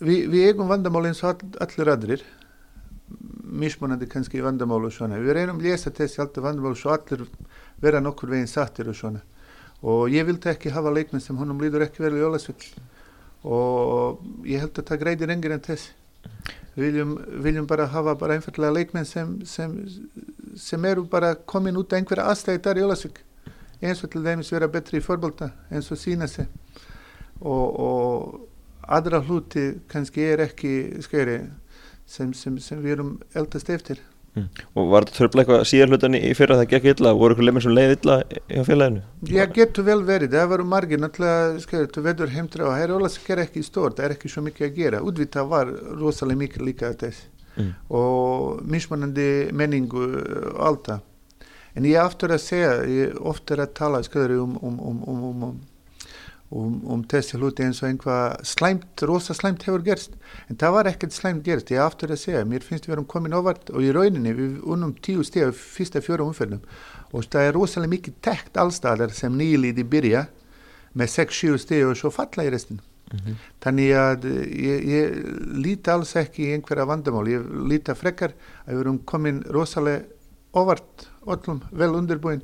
við, 0.00 0.30
við 0.30 0.46
eigum 0.50 0.70
vandamál 0.70 1.08
eins 1.10 1.22
og 1.24 1.32
all, 1.32 1.50
allir 1.66 1.92
aðrir. 1.96 2.24
Mismunandi 3.62 4.08
kannski 4.08 4.40
vandamál 4.40 4.80
og 4.86 4.94
svona. 4.94 5.20
Við 5.20 5.36
reynum 5.36 5.60
að 5.60 5.68
lesa 5.68 5.92
þessi 5.92 6.22
alltaf 6.22 6.46
vandamál 6.46 6.78
svo 6.78 6.94
allir 6.94 7.26
vera 7.82 8.00
nokkur 8.00 8.32
veginn 8.32 8.50
sattir 8.50 8.88
og 8.88 8.96
svona 8.96 9.20
og 9.82 10.12
ég 10.14 10.26
vildi 10.26 10.50
ekki 10.52 10.72
hafa 10.74 10.92
leikmenn 10.94 11.22
sem 11.22 11.36
honum 11.38 11.60
líður 11.62 11.86
ekki 11.88 12.04
vel 12.04 12.14
í 12.18 12.22
Ólasvill 12.22 12.70
og 13.42 14.22
ég 14.46 14.62
held 14.62 14.78
að 14.78 14.88
það 14.92 15.02
greiðir 15.02 15.34
engir 15.34 15.56
en 15.56 15.64
þess 15.66 15.90
við 16.76 16.86
viljum, 16.86 17.16
viljum 17.44 17.66
bara 17.68 17.88
hafa 17.90 18.14
bara 18.18 18.38
einfallega 18.38 18.76
leikmenn 18.78 19.08
sem, 19.08 19.34
sem, 19.44 19.74
sem 20.56 20.84
eru 20.88 21.04
bara 21.10 21.34
komin 21.34 21.76
út 21.76 21.92
af 21.92 22.00
einhverja 22.00 22.30
aðstæði 22.30 22.62
þar 22.64 22.80
í 22.80 22.86
Ólasvík 22.86 23.20
eins 23.82 24.04
og 24.04 24.12
til 24.12 24.22
dæmis 24.24 24.52
vera 24.54 24.70
betri 24.70 25.00
í 25.00 25.04
fórbólta 25.04 25.50
eins 25.70 25.90
og 25.90 25.98
sína 25.98 26.28
sig. 26.30 26.46
Og, 27.42 27.80
og 27.82 28.86
aðra 28.86 29.18
hluti 29.26 29.72
kannski 29.90 30.22
er 30.22 30.44
ekki 30.46 31.02
skeri 31.02 31.40
sem, 32.06 32.32
sem 32.34 32.58
við 32.78 32.94
erum 32.94 33.16
eldast 33.34 33.70
eftir 33.74 33.98
Mm. 34.32 34.46
Og 34.80 34.86
var 34.88 35.04
þetta 35.04 35.18
törfla 35.18 35.42
eitthvað 35.42 35.66
síðar 35.68 35.90
hlutan 35.92 36.16
í 36.16 36.30
fyrra 36.38 36.56
það 36.62 36.70
gekk 36.70 36.86
illa, 36.94 37.10
voru 37.18 37.34
ykkur 37.34 37.44
leikmenn 37.44 37.64
sem 37.66 37.74
leið 37.76 37.90
illa 37.98 38.14
hjá 38.48 38.62
félaginu? 38.64 39.02
Já, 39.28 39.42
getur 39.58 39.84
vel 39.84 39.98
verið, 40.08 40.32
það 40.32 40.48
varu 40.54 40.64
margir 40.70 41.02
náttúrulega, 41.02 41.58
skeri, 41.66 41.90
þú 41.92 42.04
veður 42.06 42.32
heimtra 42.32 42.70
og 42.70 42.78
hér 42.78 42.88
er 42.88 42.96
Ólasvík 42.96 43.28
er 43.34 43.42
ekki 43.44 43.64
stórt, 43.66 43.98
það 43.98 44.08
er 44.08 44.14
ekki 44.16 44.32
svo 44.32 44.46
mikið 44.46 44.68
að 44.70 44.78
gera 44.80 45.02
útvitað 45.04 45.52
var 45.52 45.74
rosalega 46.00 46.44
mikið 46.46 46.66
líka 46.70 46.94
þess 46.96 47.28
Mm. 47.56 47.74
og 47.92 48.62
mismunandi 48.64 49.52
menningu 49.52 50.04
og 50.54 50.60
allt 50.66 50.86
það. 50.88 51.00
En 51.76 51.88
ég 51.88 52.00
aftur 52.00 52.32
að 52.32 52.44
segja, 52.44 52.72
ég 52.88 53.18
ofta 53.28 53.54
er 53.56 53.64
að 53.66 53.74
tala 53.76 54.02
skoður, 54.04 54.38
um, 54.42 54.56
um, 54.62 54.78
um, 54.80 55.42
um, 55.48 55.60
um, 56.52 56.76
um, 56.92 57.02
þessi 57.08 57.38
hluti 57.38 57.64
eins 57.64 57.80
og 57.82 57.88
einhvað 57.88 58.44
slæmt, 58.48 59.02
rosa 59.08 59.34
slæmt 59.36 59.64
hefur 59.66 59.84
gerst. 59.86 60.14
En 60.50 60.58
það 60.60 60.76
var 60.76 60.90
ekkert 60.90 61.16
slæmt 61.16 61.44
gerst, 61.46 61.72
ég 61.72 61.82
aftur 61.82 62.12
að 62.12 62.22
segja, 62.22 62.44
mér 62.48 62.66
finnst 62.66 62.88
við 62.88 62.96
erum 62.96 63.08
komin 63.08 63.36
ávart 63.36 63.72
og 63.72 63.84
í 63.84 63.90
rauninni 63.94 64.34
við 64.36 64.60
unnum 64.62 64.94
tíu 65.04 65.24
af 65.24 65.58
fyrsta 65.76 66.02
fjóra 66.04 66.26
umferðum 66.26 66.62
og 67.12 67.26
það 67.28 67.48
er 67.48 67.56
rosalega 67.56 67.92
mikið 67.92 68.14
tekt 68.24 68.56
allstaðar 68.56 69.12
sem 69.16 69.34
nýliði 69.36 69.84
byrja 69.84 70.26
með 70.96 71.12
6-7 71.16 71.60
stíð 71.60 71.90
og 71.90 72.00
svo 72.00 72.12
falla 72.12 72.46
í 72.46 72.52
restin. 72.52 72.80
Mhm. 73.12 73.36
Þannig 73.60 73.92
að 73.96 74.26
ég, 74.56 74.86
ég 74.88 75.16
líti 75.60 75.92
alls 75.92 76.14
ekki 76.16 76.48
í 76.48 76.54
einhverja 76.56 76.88
vandamál, 76.88 77.28
ég 77.28 77.44
líti 77.68 77.94
frekar 77.96 78.32
að 78.64 78.72
við 78.72 78.80
erum 78.80 78.98
komin 79.04 79.42
rosalega 79.52 80.04
óvart 80.52 81.08
öllum, 81.26 81.62
vel 81.72 81.92
undirbúin, 81.96 82.42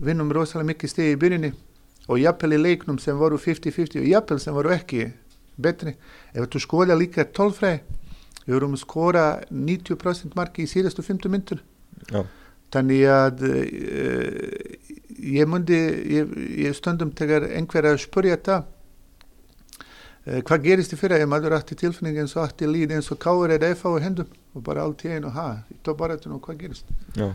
vinnum 0.00 0.32
rosalega 0.32 0.72
mikið 0.72 0.90
stegi 0.90 1.14
í 1.14 1.20
byrjunni 1.20 1.52
og 2.08 2.20
jafnvel 2.20 2.56
í 2.56 2.62
leiknum 2.62 2.98
sem 3.00 3.18
voru 3.18 3.38
50-50 3.40 4.02
og 4.02 4.08
jafnvel 4.10 4.40
sem 4.42 4.56
voru 4.56 4.72
ekki 4.74 5.08
betri. 5.56 5.94
Ef 6.34 6.48
þú 6.52 6.62
skóla 6.62 6.96
líka 6.98 7.24
12 7.24 7.58
fræði, 7.58 7.82
við 8.44 8.56
vorum 8.56 8.76
að 8.76 8.82
skora 8.82 9.26
90% 9.50 10.36
marki 10.36 10.66
í 10.66 10.70
síðastu 10.70 11.04
50 11.06 11.32
myndur. 11.32 11.62
Já. 12.10 12.24
Þannig 12.74 13.04
að 13.06 13.42
uh, 13.46 14.84
ég 15.14 15.48
myndi, 15.48 15.80
ég, 16.18 16.38
ég 16.66 16.76
stundum 16.76 17.12
tegar 17.14 17.46
einhverja 17.46 17.94
að 17.94 18.02
spurja 18.02 18.38
það 18.44 18.64
uh, 18.66 20.40
hvað 20.42 20.64
gerist 20.64 20.94
í 20.96 20.98
fyrra 20.98 21.20
ef 21.22 21.30
maður 21.30 21.54
átti 21.60 21.78
tilfinning 21.78 22.18
eins 22.22 22.34
og 22.36 22.48
átti 22.48 22.68
líð 22.68 22.96
eins 22.96 23.12
og 23.14 23.20
káur 23.22 23.54
eða 23.54 23.70
efa 23.76 23.94
á 23.94 24.02
hendum 24.02 24.32
og 24.54 24.64
bara 24.66 24.84
allt 24.84 25.04
í 25.06 25.12
einu, 25.14 25.30
ha, 25.34 25.62
í 25.70 25.78
tóparættinu 25.86 26.38
og 26.38 26.48
hvað 26.48 26.64
gerist 26.64 26.90
Já. 27.14 27.30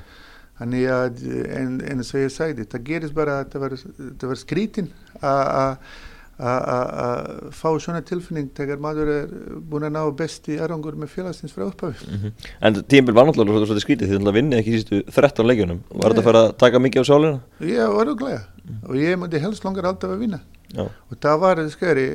Þannig 0.60 0.86
að 0.94 1.26
en, 1.56 1.74
en 1.88 2.06
svo 2.06 2.22
ég 2.26 2.36
sagði, 2.36 2.68
það 2.70 2.86
gerist 2.92 3.18
bara 3.18 3.42
að 3.42 3.52
það 3.54 3.66
var, 3.66 3.76
það 4.22 4.32
var 4.32 4.40
skrítin 4.44 4.94
að 5.24 5.76
fá 7.52 7.68
svona 7.84 8.00
tilfinning 8.08 8.48
þegar 8.56 8.80
maður 8.80 9.10
er 9.12 9.32
búin 9.68 9.84
að 9.90 9.96
ná 9.98 10.04
besti 10.16 10.56
aðrangur 10.56 10.96
með 10.96 11.12
félagsins 11.12 11.52
frá 11.52 11.66
upphafi. 11.66 12.08
Mm 12.08 12.32
En 12.62 12.80
tímbil 12.80 13.16
var 13.16 13.28
náttúrulega 13.28 13.66
svolítið 13.66 13.84
skrítið 13.84 14.14
því 14.14 14.20
að 14.22 14.38
vinnið 14.38 14.60
ekki 14.60 14.72
í 14.72 14.80
sístu 14.80 15.02
13 15.12 15.50
leikjunum. 15.50 15.82
Var 15.90 16.14
þetta 16.14 16.24
að 16.24 16.30
fara 16.30 16.44
að 16.46 16.54
taka 16.64 16.80
mikið 16.80 17.04
á 17.04 17.10
sálina? 17.10 17.40
Já, 17.60 17.86
orðuglega 17.92 18.42
og 18.88 18.96
ég 18.96 19.20
myndi 19.20 19.44
helst 19.44 19.66
langar 19.66 19.90
alltaf 19.90 20.14
að 20.16 20.24
vinna. 20.24 20.40
Já, 20.72 20.86
og 20.88 21.20
það 21.20 21.40
var, 21.44 21.64
skeri 21.74 22.08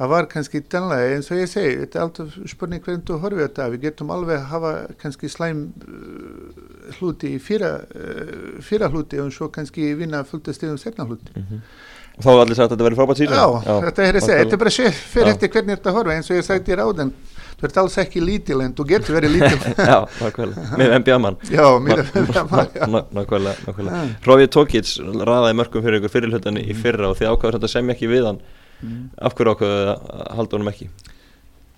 það 0.00 0.12
var 0.14 0.28
kannski 0.32 0.62
tennlega 0.72 1.14
eins 1.14 1.28
og 1.28 1.42
ég 1.42 1.50
segi 1.50 1.76
þetta 1.82 1.98
er 1.98 2.04
alltaf 2.06 2.36
spurning 2.48 2.84
hvernig 2.84 3.04
þú 3.08 3.20
horfið 3.20 3.44
þetta. 3.44 3.68
Við 3.74 3.86
getum 3.86 4.12
alveg 4.14 4.46
hafa 4.48 4.72
kannski 5.02 5.28
slæm 5.28 5.62
uh, 5.84 6.66
hluti 6.98 7.34
í 7.36 7.40
fyrra 7.42 7.76
uh, 7.84 8.60
fyrra 8.64 8.88
hluti 8.92 9.20
og 9.20 9.32
svo 9.36 9.50
kannski 9.52 9.92
vinna 10.00 10.24
fullt 10.28 10.48
að 10.48 10.56
stegum 10.60 10.80
segna 10.80 11.08
hluti 11.08 11.48
og 12.20 12.24
þá 12.24 12.30
hafði 12.30 12.42
allir 12.44 12.56
sagt 12.58 12.66
að 12.66 12.72
þetta 12.74 12.86
verið 12.86 12.98
frábært 13.00 13.20
síðan. 13.20 13.38
Já, 13.40 13.74
þetta 13.86 14.04
er 14.04 14.16
að 14.18 14.24
segja, 14.24 14.40
þetta 14.40 14.56
er 14.56 14.60
bara 14.60 14.72
sér 14.74 14.96
fyrir 14.96 15.30
Já. 15.30 15.32
eftir 15.34 15.52
hvernig 15.54 15.78
þetta 15.78 15.94
horfa 15.96 16.16
eins 16.16 16.30
og 16.30 16.36
ég 16.36 16.46
sagði 16.46 16.66
þér 16.66 16.82
áðan. 16.84 17.12
Þú 17.60 17.66
ert 17.68 17.78
alls 17.80 17.96
ekki 18.00 18.22
lítil 18.24 18.58
en 18.64 18.74
þú 18.76 18.86
getur 18.90 19.16
verið 19.16 19.34
lítil. 19.36 19.72
Já, 19.90 19.96
nákvæmlega, 20.20 20.66
með 20.80 20.94
NBA-mann 21.00 21.36
já, 21.48 21.66
mér 21.84 22.02
Nákvæmlega, 22.10 23.56
nákvæmlega. 23.66 24.04
Hrófið 24.24 24.52
Tókits 24.56 24.94
raðaði 25.00 25.58
mörgum 25.60 25.84
fyrir 25.84 26.00
ykkur 26.00 26.14
fyrirlutan 26.14 26.60
í 26.60 26.76
fyrra 26.76 27.10
og 27.12 27.18
þið 27.20 27.32
ákvæður 27.34 27.58
þetta 27.58 27.72
sem 27.74 27.92
ekki 27.94 28.08
við 28.10 28.30
hann 28.30 28.40
af 29.18 29.34
hverju 29.38 29.54
ákvæðu 29.54 29.78
að 29.92 30.34
halda 30.38 30.56
honum 30.58 30.72
ekki 30.72 30.88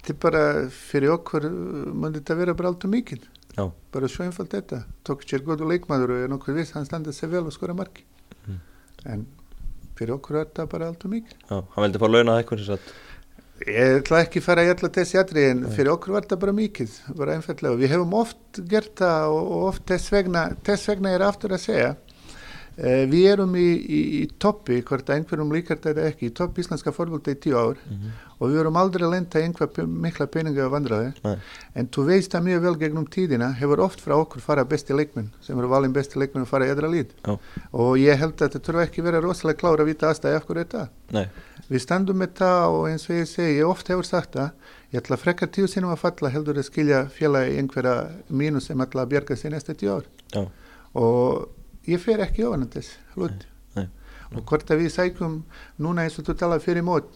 þetta 0.02 0.14
er 0.14 0.18
bara 0.24 0.42
fyrir 0.74 1.14
okkur 1.16 1.46
mun 1.50 2.16
þetta 2.16 2.36
vera 2.40 2.54
bara 2.58 2.72
allt 2.72 2.86
og 2.88 2.92
mikið 2.94 3.28
Já. 3.58 3.66
bara 3.92 4.08
svo 4.08 4.24
einfalt 4.24 4.54
þetta 4.56 4.82
Tókits 5.04 5.34
er 5.36 5.44
góðu 5.46 5.68
leikmaður 5.68 6.14
og 6.16 6.24
er 6.24 6.32
nokkuð 6.32 6.58
viss 6.62 6.72
hann 6.76 6.86
standa 6.88 7.12
sig 7.12 7.30
vel 7.30 7.46
og 7.46 7.52
skora 7.54 7.74
marki 7.76 8.04
Mm. 8.42 8.56
en 9.06 9.20
fyrir 9.94 10.16
okkur 10.16 10.34
er 10.40 10.46
þetta 10.48 10.64
bara 10.66 10.88
allt 10.90 11.04
og 11.06 11.10
mikið 11.12 11.34
Já, 11.50 11.58
hann 11.74 11.84
veldi 11.84 12.00
fá 12.02 12.08
launa 12.10 12.40
sem 12.42 12.64
sagt 12.66 12.92
Ég 13.62 14.00
ætla 14.00 14.22
ekki 14.24 14.40
að 14.40 14.46
fara 14.48 14.64
í 14.66 14.70
alla 14.72 14.88
þessi 14.90 15.18
atri 15.20 15.44
en 15.46 15.60
fyrir 15.70 15.92
okkur 15.92 16.16
var 16.16 16.24
þetta 16.24 16.38
bara 16.42 16.52
mikið, 16.56 16.94
bara 17.14 17.36
einfallega. 17.36 17.78
Við 17.78 17.92
hefum 17.94 18.14
oft 18.18 18.58
gert 18.66 18.96
það 18.98 19.34
og, 19.36 19.50
og 19.54 19.66
oft 19.68 19.84
þess 19.86 20.10
vegna, 20.10 20.42
þess 20.66 20.88
vegna 20.90 21.12
er 21.14 21.22
aftur 21.28 21.54
að 21.54 21.62
segja. 21.62 21.92
Eh, 22.78 23.04
við 23.04 23.26
erum 23.34 23.52
í, 23.60 23.66
í, 23.84 23.98
í 24.22 24.28
toppi, 24.40 24.78
hvort 24.88 25.04
að 25.10 25.18
einhverjum 25.18 25.50
líkar 25.52 25.76
þetta 25.84 26.06
ekki, 26.08 26.30
í 26.30 26.34
topp 26.38 26.56
íslenska 26.62 26.92
fórvölda 26.96 27.34
í 27.34 27.36
tíu 27.44 27.56
ár 27.60 27.76
og 28.40 28.48
við 28.48 28.60
erum 28.62 28.78
aldrei 28.80 29.04
að 29.04 29.12
lenda 29.12 29.38
í 29.38 29.44
einhver 29.44 29.68
pe- 29.68 29.84
mikla 29.86 30.26
peninga 30.26 30.64
að 30.64 30.70
vandraði. 30.72 31.10
Nei. 31.24 31.36
En 31.76 31.86
þú 31.92 32.04
veist 32.08 32.32
það 32.32 32.46
mjög 32.48 32.62
vel 32.64 32.74
gegnum 32.80 33.06
tíðina, 33.06 33.50
hefur 33.60 33.82
oft 33.84 34.00
frá 34.00 34.14
okkur 34.16 34.40
fara 34.40 34.64
besti 34.64 34.96
leikmenn, 34.96 35.28
sem 35.44 35.58
eru 35.60 35.68
valin 35.68 35.92
besti 35.92 36.18
leikmenn 36.18 36.46
að 36.46 36.50
fara 36.54 36.66
í 36.66 36.72
eðra 36.72 36.90
líð. 36.90 37.12
Já. 37.28 37.36
Og 37.76 37.92
ég 38.00 38.18
held 38.18 38.34
að 38.40 38.48
þetta 38.48 38.64
þurfa 38.66 38.86
ekki 38.88 39.04
vera 39.06 39.20
rosalega 39.20 39.60
klára 39.60 39.84
að 39.84 39.92
vita 39.92 40.08
aðstæði 40.10 40.40
af 40.40 40.46
hverju 40.48 40.64
þetta. 40.64 40.88
Nei, 41.12 41.26
Við 41.68 41.80
standum 41.86 42.18
með 42.18 42.32
það 42.40 42.74
og 42.74 42.88
eins 42.90 43.04
og 43.08 43.16
ég 43.16 43.28
segi, 43.30 43.58
ég 43.60 43.68
oft 43.68 43.88
hefur 43.92 44.04
sagt 44.04 44.34
það, 44.34 44.50
ég 44.92 45.00
ætla 45.04 45.16
frekar 45.20 45.48
tíu 45.54 45.68
sinum 45.70 45.92
að 45.94 46.02
falla 46.02 46.32
heldur 46.34 46.58
að 46.58 46.66
skilja 46.72 47.04
fjöla 47.14 47.44
í 47.48 47.54
einhverja 47.62 47.94
mínus 48.28 48.66
sem 48.68 48.80
ætla 48.82 49.04
að 49.06 49.12
bjarga 49.14 49.36
sig 49.36 49.52
næsta 49.54 49.76
tíu 49.78 49.92
ár. 50.00 50.08
já, 50.34 50.42
Og 50.94 51.48
ég 51.88 52.00
fer 52.02 52.22
ekki 52.24 52.46
ofan 52.46 52.68
þess 52.70 52.96
hlut. 53.16 53.46
Nei, 53.76 53.88
Og 54.32 54.46
hvort 54.48 54.70
að 54.70 54.84
við 54.84 54.94
sækum 54.94 55.42
núna 55.82 56.06
eins 56.06 56.18
og 56.18 56.24
þú 56.28 56.36
talaði 56.40 56.64
fyrir 56.64 56.86
mót, 56.86 57.08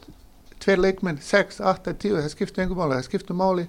tveir 0.61 0.81
leikmenn, 0.83 1.21
sex, 1.23 1.61
átta, 1.61 1.95
tíu, 1.97 2.17
það 2.19 2.33
skiptur 2.35 2.65
engum 2.65 2.81
máli, 2.83 2.99
það 2.99 3.09
skiptur 3.09 3.39
máli 3.39 3.67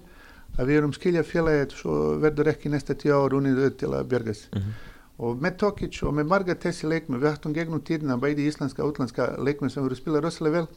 að 0.58 0.70
við 0.70 0.80
erum 0.82 0.94
skilja 0.96 1.24
félagið 1.24 1.76
svo 1.78 1.96
verður 2.24 2.52
ekki 2.52 2.72
næsta 2.74 2.96
tíu 2.98 3.16
ár 3.16 3.36
unnið 3.38 3.64
auð 3.64 3.78
til 3.80 3.92
að 3.94 4.10
bjarga 4.12 4.34
sig. 4.34 4.50
Mhm. 4.56 4.76
Og 5.18 5.40
með 5.42 5.58
Tokic 5.58 6.04
og 6.04 6.14
með 6.14 6.28
marga 6.30 6.56
þessi 6.56 6.90
leikmenn, 6.90 7.22
við 7.22 7.32
ættum 7.32 7.54
gegnum 7.54 7.82
tíðina 7.82 8.20
bæði 8.22 8.46
íslenska 8.52 8.84
og 8.84 8.94
útlandska 8.94 9.38
leikmenn 9.42 9.72
sem 9.74 9.82
voru 9.84 9.96
að 9.96 10.02
spila 10.02 10.22
rosalega 10.22 10.60
vel 10.60 10.68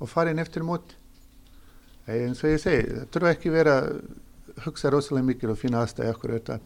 og 0.00 0.08
farin 0.08 0.38
eftir 0.38 0.62
mót. 0.64 0.94
Eins 2.08 2.40
og 2.42 2.50
ég 2.50 2.60
segi, 2.62 2.86
það 2.88 3.10
þurfa 3.12 3.34
ekki 3.34 3.52
vera 3.52 3.74
að 4.56 4.64
hugsa 4.66 4.92
rosalega 4.92 5.28
mikið 5.28 5.52
og 5.52 5.58
finna 5.60 5.82
aðstæði 5.84 6.14
okkur 6.14 6.32
þetta. 6.36 6.58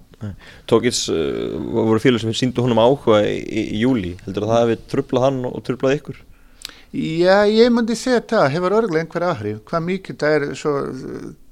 Tókits 0.70 1.02
uh, 1.12 1.56
voru 1.74 2.02
félag 2.02 2.22
sem 2.22 2.36
síndu 2.36 2.64
honum 2.64 2.80
áhuga 2.82 3.20
í, 3.26 3.36
í, 3.42 3.66
í 3.76 3.82
júli 3.82 4.14
heldur 4.24 4.46
að 4.46 4.54
það 4.54 4.62
hefði 4.62 4.78
trublað 4.94 5.26
hann 5.28 5.42
og 5.50 5.60
trublað 5.66 5.98
ykkur? 5.98 6.22
Já, 6.94 7.42
ég 7.50 7.72
myndi 7.74 7.96
segja 7.98 8.22
það, 8.30 8.48
hefur 8.54 8.76
örgulega 8.78 9.02
einhver 9.02 9.26
aðhrif, 9.26 9.60
hvað 9.66 9.86
mikið 9.88 10.18
það 10.20 10.34
er 10.36 10.44
svo, 10.60 10.74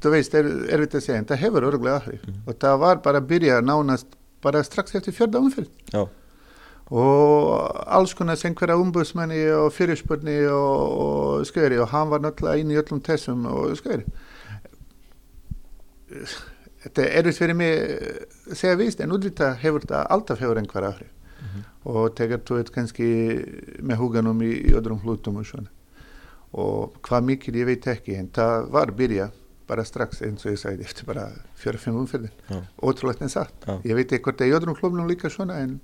þú 0.05 0.13
veist, 0.15 0.37
er 0.39 0.51
erfitt 0.77 0.99
að 1.01 1.07
segja, 1.09 1.19
en 1.19 1.31
það 1.33 1.41
hefur 1.43 1.67
örgulega 1.73 1.99
aðhrif 1.99 2.29
og 2.47 2.59
það 2.63 2.83
var 2.85 3.01
bara 3.03 3.23
að 3.23 3.31
byrja 3.33 3.63
nánast 3.67 4.19
bara 4.43 4.63
strax 4.67 4.95
eftir 4.99 5.17
fjörða 5.17 5.43
umfylg 5.43 5.91
Já, 5.91 6.05
og 6.93 7.87
alls 7.87 8.13
konar 8.15 8.37
sem 8.37 8.55
hverja 8.55 8.77
umbúðsmenni 8.77 9.41
og 9.57 9.71
fyrirspurni 9.73 10.43
og, 10.53 10.83
og 11.05 11.47
sköri 11.49 11.79
og 11.81 11.89
hann 11.89 12.11
var 12.11 12.21
náttúrulega 12.21 12.61
inn 12.61 12.73
í 12.75 12.77
öllum 12.81 13.01
þessum 13.05 13.47
og 13.49 13.73
sköri. 13.81 14.05
Þetta 16.83 17.03
er 17.05 17.19
erfitt 17.21 17.39
fyrir 17.39 17.55
mig 17.55 17.75
að 18.51 18.57
segja 18.59 18.79
víst, 18.81 19.01
en 19.05 19.13
útlita 19.15 19.53
hefur 19.63 19.85
þetta 19.85 20.01
alltaf 20.11 20.41
hefur 20.43 20.59
einhver 20.59 20.89
aðhrif 20.89 21.19
og 21.83 22.13
tekur 22.15 22.39
þú 22.47 22.57
veit 22.61 22.69
kannski 22.75 23.07
með 23.83 23.99
huganum 23.99 24.43
í, 24.47 24.51
í 24.71 24.75
öðrum 24.79 25.01
hlutum 25.03 25.41
og 25.41 25.47
svona. 25.49 25.71
Og 26.55 26.99
hvað 27.03 27.25
mikið 27.27 27.59
ég 27.59 27.67
veit 27.67 27.89
ekki 27.91 28.15
en 28.19 28.29
það 28.35 28.69
var 28.71 28.93
byrja 28.95 29.31
bara 29.67 29.85
strax 29.87 30.23
eins 30.27 30.45
og 30.47 30.53
ég 30.53 30.61
sagði 30.61 30.87
eftir 30.87 31.09
bara 31.09 31.25
fjöra-fimm 31.59 31.99
umferðin 32.03 32.33
Já. 32.51 32.61
ótrúlegt 32.83 33.23
en 33.25 33.33
satt. 33.33 33.55
Já. 33.67 33.79
ég 33.89 33.99
veit 33.99 34.13
ekki 34.13 34.27
hvort 34.27 34.39
það 34.39 34.47
er 34.47 34.53
í 34.53 34.57
öðrum 34.59 34.79
klubnum 34.79 35.11
líka 35.11 35.31
svona 35.33 35.59
en 35.65 35.81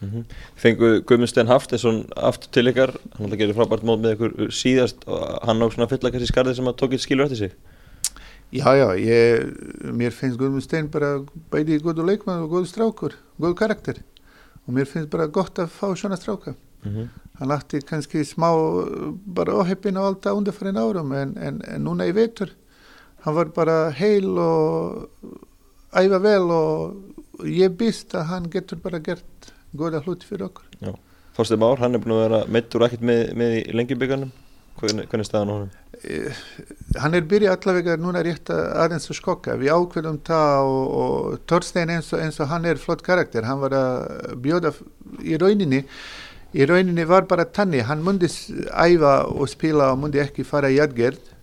mm 0.00 0.24
Fengu 0.56 1.02
Guðmund 1.04 1.28
Sten 1.28 1.48
Haftinsson 1.50 2.06
aftur 2.16 2.48
til 2.56 2.70
ykkar? 2.70 2.94
Hann 3.16 3.26
alltaf 3.26 3.40
gerir 3.40 3.56
frábært 3.56 3.84
mót 3.84 4.00
með 4.00 4.14
ykkur 4.16 4.48
síðast 4.48 5.04
og 5.04 5.26
hann 5.44 5.60
á 5.60 5.68
svona 5.68 5.88
fylla 5.90 6.12
kannski 6.12 6.30
skarði 6.32 6.54
sem 6.56 6.70
að 6.70 6.78
Tókits 6.80 7.04
skilur 7.04 7.28
eftir 7.28 7.40
sig 7.42 7.52
Já, 8.50 8.74
já, 8.74 8.88
ég, 8.98 9.44
mér 9.94 10.10
finnst 10.10 10.38
Guðmund 10.38 10.64
Stein 10.64 10.88
bara 10.90 11.20
bæði 11.52 11.76
góðu 11.84 12.02
leikmann 12.08 12.42
og 12.42 12.56
góðu 12.56 12.66
strákur, 12.66 13.12
góðu 13.38 13.54
karakter 13.60 14.00
og 14.64 14.74
mér 14.74 14.88
finnst 14.90 15.10
bara 15.12 15.28
gott 15.30 15.60
að 15.62 15.70
fá 15.70 15.86
svona 15.94 16.18
stráka. 16.18 16.54
mm 16.82 16.90
-hmm. 16.90 17.08
Hann 17.38 17.50
átti 17.50 17.80
kannski 17.80 18.24
smá 18.24 18.50
bara 19.26 19.54
óheppin 19.54 19.96
á 19.96 20.02
alltaf 20.02 20.36
undarfærin 20.36 20.76
árum 20.76 21.12
en, 21.12 21.36
en, 21.38 21.62
en 21.62 21.84
núna 21.84 22.06
í 22.06 22.12
vetur 22.12 22.50
hann 23.20 23.34
var 23.34 23.44
bara 23.44 23.90
heil 23.90 24.38
og 24.38 25.08
æfa 25.92 26.18
vel 26.18 26.50
og 26.50 26.94
ég 27.44 27.76
býst 27.76 28.14
að 28.14 28.24
hann 28.24 28.50
getur 28.50 28.78
bara 28.78 28.98
gert 28.98 29.52
góða 29.76 30.02
hluti 30.02 30.26
fyrir 30.26 30.44
okkur. 30.44 30.64
Þorstein 31.36 31.58
Már, 31.58 31.78
hann 31.78 31.94
er 31.94 32.00
búin 32.00 32.16
að 32.16 32.28
vera 32.28 32.46
meittur 32.46 32.82
ekkert 32.82 33.00
með, 33.00 33.34
með 33.34 33.56
í 33.58 33.72
lengjubíkarnum 33.72 34.32
hvernig, 34.80 35.06
hvernig 35.10 35.26
er 35.26 35.28
staðan 35.28 35.52
honum? 35.54 35.70
Eh, 36.00 36.40
hann 37.02 37.16
er 37.16 37.26
byrjað 37.28 37.56
allavega 37.56 37.96
núna 38.00 38.22
rétt 38.24 38.52
að 38.54 38.62
aðeins 38.84 39.10
að 39.10 39.18
skokka. 39.20 39.58
Við 39.60 39.74
ákveðum 39.76 40.20
það 40.26 40.70
og, 40.70 40.94
og 41.02 41.42
Torstein 41.50 41.92
eins 41.96 42.12
og, 42.14 42.22
eins 42.24 42.40
og 42.40 42.50
hann 42.52 42.68
er 42.70 42.80
flott 42.80 43.04
karakter. 43.06 43.46
Hann 43.48 43.62
var 43.62 43.76
að 43.76 44.38
bjóða 44.44 44.74
í 45.20 45.36
rauninni 45.40 45.84
í 46.50 46.66
rauninni 46.66 47.04
var 47.06 47.28
bara 47.30 47.46
tanni. 47.46 47.84
Hann 47.86 48.02
mundi 48.06 48.30
æfa 48.30 49.14
og 49.30 49.50
spila 49.52 49.92
og 49.94 50.00
mundi 50.02 50.22
ekki 50.22 50.46
fara 50.48 50.72
í 50.72 50.80
aðgerð 50.82 51.36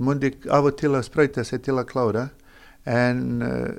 mundi 0.00 0.32
af 0.48 0.64
og 0.64 0.76
til 0.78 0.94
að 0.94 1.06
sprauta 1.06 1.44
sig 1.44 1.62
til 1.64 1.76
að 1.78 1.88
klára. 1.90 2.28
En 2.88 3.42
uh, 3.44 3.74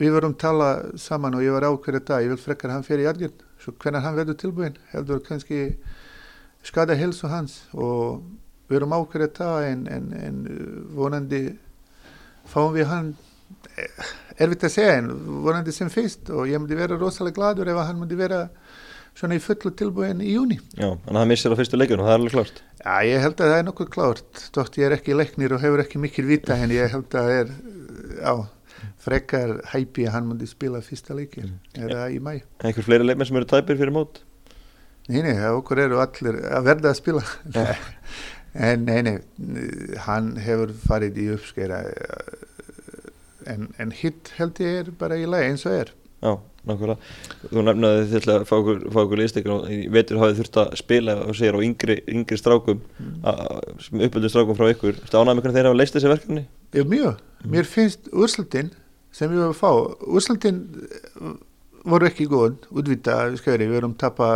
við 0.00 0.16
vorum 0.16 0.34
tala 0.34 0.70
saman 0.98 1.36
og 1.38 1.44
ég 1.44 1.54
var 1.54 1.68
ákveða 1.68 2.02
það 2.08 2.24
ég 2.24 2.32
vil 2.34 2.42
frekar 2.42 2.74
hann 2.74 2.86
fyrir 2.86 3.06
í 3.06 3.10
aðgerð 3.10 3.44
svo 3.62 3.72
hvernig 3.80 4.04
hann 4.04 4.18
verður 4.18 4.38
tilbúin 4.42 4.80
heldur 4.92 5.22
kannski 5.24 5.60
skada 6.66 6.96
helsu 6.98 7.30
hans 7.30 7.60
og 7.74 8.24
við 8.66 8.80
erum 8.80 8.96
ákveðið 8.96 9.36
það 9.36 9.68
en, 9.70 9.86
en, 9.96 10.08
en 10.26 10.42
uh, 10.50 10.80
vonandi 10.96 11.42
fáum 12.50 12.74
við 12.74 12.90
hann 12.90 13.12
eh, 13.78 14.08
erfitt 14.42 14.66
að 14.66 14.74
segja 14.74 14.98
en 15.00 15.12
vonandi 15.44 15.74
sem 15.74 15.90
fyrst. 15.92 16.32
Og 16.34 16.50
ég 16.50 16.62
myndi 16.62 16.78
vera 16.78 16.98
rosalega 16.98 17.38
gladur 17.38 17.70
ef 17.70 17.80
hann 17.82 18.00
myndi 18.00 18.18
vera 18.18 18.46
svona 19.16 19.38
í 19.38 19.42
fullu 19.42 19.72
tilbúin 19.78 20.20
í 20.20 20.34
júni. 20.34 20.58
Já, 20.76 20.90
en 20.92 21.18
það 21.18 21.30
missir 21.30 21.54
á 21.54 21.58
fyrstu 21.58 21.78
leikjunum, 21.80 22.04
það 22.04 22.14
er 22.14 22.20
alveg 22.20 22.34
klart 22.36 22.60
Já, 22.82 22.96
ég 23.08 23.22
held 23.24 23.40
að 23.40 23.52
það 23.52 23.60
er 23.60 23.64
nokkuð 23.70 23.94
klárt. 23.94 24.42
Þótt 24.54 24.76
ég 24.80 24.90
er 24.90 24.98
ekki 24.98 25.16
leiknir 25.16 25.56
og 25.56 25.62
hefur 25.64 25.82
ekki 25.86 26.02
mikil 26.02 26.26
vita 26.28 26.58
en 26.60 26.74
ég 26.74 26.92
held 26.92 27.08
að 27.08 27.30
það 27.30 27.40
er 27.40 27.54
já, 28.20 28.34
frekar 29.06 29.56
hæpi 29.72 30.06
að 30.06 30.16
hann 30.18 30.30
myndi 30.30 30.48
spila 30.50 30.82
fyrsta 30.84 31.16
leikir 31.16 31.48
eða 31.78 32.08
í 32.12 32.20
mæ. 32.22 32.40
einhver 32.62 32.86
fleiri 32.86 33.06
leikmenn 33.06 33.28
sem 33.30 33.38
eru 33.40 33.48
tæpir 33.50 33.78
fyrir 33.80 33.94
mót 33.94 34.20
Nei, 35.06 35.20
nei, 35.22 35.36
okkur 35.54 35.84
eru 35.84 36.00
allir 36.02 36.40
að 36.50 36.66
verða 36.66 36.90
að 36.90 36.98
spila. 36.98 37.22
en 38.70 38.86
nei, 38.88 38.98
nei, 39.06 39.14
hann 40.06 40.32
hefur 40.42 40.72
farið 40.86 41.20
í 41.22 41.28
uppskera 41.36 41.84
en, 43.46 43.70
en 43.78 43.94
hitt 43.94 44.32
held 44.38 44.58
ég 44.62 44.82
er 44.82 44.92
bara 44.98 45.18
í 45.18 45.28
lagi 45.28 45.52
eins 45.52 45.66
og 45.68 45.76
er. 45.76 45.92
Já, 46.24 46.32
nákvæmlega 46.66 47.50
Þú 47.50 47.62
nefnaði 47.66 48.06
þið 48.08 48.18
ætla 48.20 48.36
að 48.40 48.46
fá 48.48 48.54
okkur, 48.58 49.18
liðstekar 49.20 49.66
í 49.70 49.78
vetur 49.92 50.20
hafið 50.22 50.40
þurft 50.40 50.58
að 50.62 50.72
spila 50.80 51.16
og 51.26 51.36
segja 51.36 51.52
á 51.54 51.60
yngri, 51.66 51.96
yngri 52.10 52.38
strákum 52.40 52.80
mm. 52.80 54.00
uppöldu 54.08 54.30
strákum 54.32 54.58
frá 54.58 54.70
ykkur 54.72 54.98
ánægum 55.12 55.42
ykkur 55.42 55.54
þeir 55.54 55.68
hafa 55.68 55.78
leist 55.78 55.98
þessi 55.98 56.10
verkefni? 56.10 56.46
Já, 56.74 56.82
mjög. 56.88 57.20
Mér 57.46 57.68
finnst 57.68 58.08
úrslutin 58.10 58.72
sem 59.14 59.30
ég 59.32 59.44
var 59.44 59.52
að 59.52 59.60
fá, 59.60 59.70
úrslutin 60.08 60.64
voru 61.86 62.08
ekki 62.08 62.26
góð, 62.30 62.66
útvita, 62.74 63.18
skjöri, 63.38 63.68
við 63.70 63.80
erum 63.80 63.94
tapa 63.98 64.30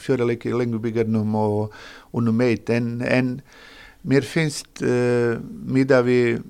fjóra 0.00 0.26
leiki 0.28 0.52
lengurbyggarnum 0.52 1.34
og 1.40 1.74
unnum 2.16 2.36
meit, 2.36 2.68
en, 2.74 2.98
en 3.04 3.34
mér 4.08 4.26
finnst 4.28 4.82
uh, 4.84 5.38
miða 5.40 6.02
við 6.06 6.42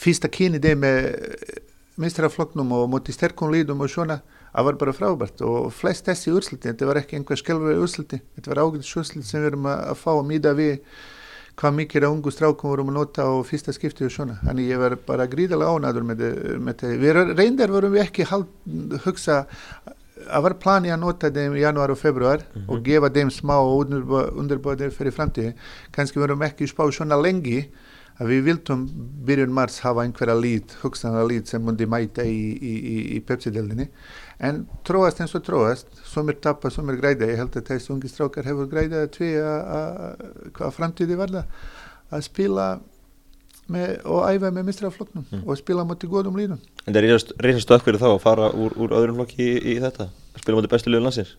fyrsta 0.00 0.30
þeim 0.32 0.80
með 0.80 1.10
mistraflokknum 2.00 2.72
og 2.74 2.88
móti 2.90 3.14
sterkum 3.14 3.52
líðum 3.54 3.84
og 3.84 3.92
svona, 3.92 4.18
það 4.54 4.68
var 4.68 4.78
bara 4.80 4.94
frábært 4.96 5.42
og 5.46 5.68
flest 5.74 6.08
þessi 6.08 6.32
úrslutin, 6.34 6.72
þetta 6.72 6.88
var 6.88 7.00
ekki 7.00 7.18
einhver 7.18 7.38
skelveri 7.38 7.82
úrslutin, 7.82 8.22
þetta 8.34 8.52
var 8.52 8.62
ágætis 8.64 8.94
úrslutin 8.98 9.28
sem 9.28 9.44
við 9.44 9.52
erum 9.52 9.68
að, 9.70 9.92
fá 10.00 10.10
að 10.14 10.26
miða 10.30 10.54
við 10.58 10.74
hvað 11.60 11.76
mikið 11.78 12.02
er 12.02 12.08
ungu 12.10 12.32
strákum 12.34 12.72
vorum 12.72 12.90
að 12.90 12.98
nota 12.98 13.26
á 13.26 13.32
fyrsta 13.46 13.74
skipti 13.74 14.06
og 14.06 14.12
svona. 14.14 14.38
Þannig 14.42 14.70
ég 14.72 14.80
var 14.82 14.96
bara 15.06 15.28
gríðalega 15.30 15.76
ánaður 15.76 16.08
með, 16.10 16.24
með 16.58 16.80
þetta. 16.80 16.98
Við 17.02 17.20
reyndar 17.38 17.74
vorum 17.74 17.94
við 17.94 18.06
ekki 18.08 18.26
hald, 18.30 18.50
hugsa 19.04 19.44
að 20.24 20.46
var 20.46 20.56
plani 20.62 20.92
að 20.94 21.02
nota 21.02 21.30
þeim 21.34 21.56
í 21.58 21.64
januar 21.64 21.92
og 21.94 21.98
februar 22.00 22.42
mm 22.42 22.60
-hmm. 22.60 22.68
og 22.70 22.84
gefa 22.84 23.10
þeim 23.10 23.30
smá 23.30 23.56
undirbóðir 23.60 24.94
fyrir 24.94 25.12
framtíði. 25.12 25.54
Kanski 25.92 26.18
vorum 26.20 26.42
ekki 26.42 26.70
spá 26.70 26.86
svona 26.90 27.20
lengi 27.20 27.66
að 28.20 28.30
við 28.30 28.44
vildum 28.48 28.84
byrjun 29.26 29.52
mars 29.52 29.80
hafa 29.82 30.04
einhverja 30.04 30.36
lít, 30.38 30.76
hugsanlega 30.82 31.26
lít 31.28 31.50
sem 31.50 31.62
mundi 31.62 31.86
mæta 31.86 32.22
í, 32.22 32.54
í, 32.54 32.74
í, 32.78 32.96
í 33.16 33.20
Pepsi-deldinni 33.20 33.88
en 34.44 34.64
tróast 34.86 35.20
eins 35.22 35.34
og 35.36 35.44
tróast 35.46 36.02
som 36.08 36.28
er 36.28 36.38
tappa, 36.44 36.70
som 36.72 36.88
er 36.92 37.00
græða. 37.00 37.30
Ég 37.32 37.40
held 37.40 37.56
að 37.58 37.68
þessi 37.72 37.92
ungi 37.94 38.10
strákar 38.12 38.48
hefur 38.48 38.70
græða 38.70 39.06
tví 39.14 39.34
að 39.40 40.74
framtíði 40.76 41.18
verða. 41.18 41.46
Að 42.14 42.26
spila 42.26 42.66
með, 43.72 43.96
og 44.04 44.26
æfa 44.28 44.50
með 44.52 44.68
mistrafloknum 44.68 45.24
mm. 45.24 45.42
og 45.48 45.58
spila 45.60 45.84
moti 45.88 46.08
góðum 46.10 46.36
líðum 46.38 46.60
En 46.84 46.92
það 46.92 47.00
er 47.00 47.26
reysa 47.46 47.62
stökk 47.64 47.86
fyrir 47.86 48.00
þá 48.02 48.10
að 48.10 48.22
fara 48.24 48.50
úr, 48.52 48.74
úr 48.76 48.94
öðrum 48.98 49.20
flokki 49.22 49.46
í, 49.46 49.56
í 49.74 49.76
þetta, 49.82 50.10
að 50.10 50.44
spila 50.44 50.58
moti 50.58 50.72
bestu 50.74 50.92
liðun 50.92 51.08
landsins 51.08 51.34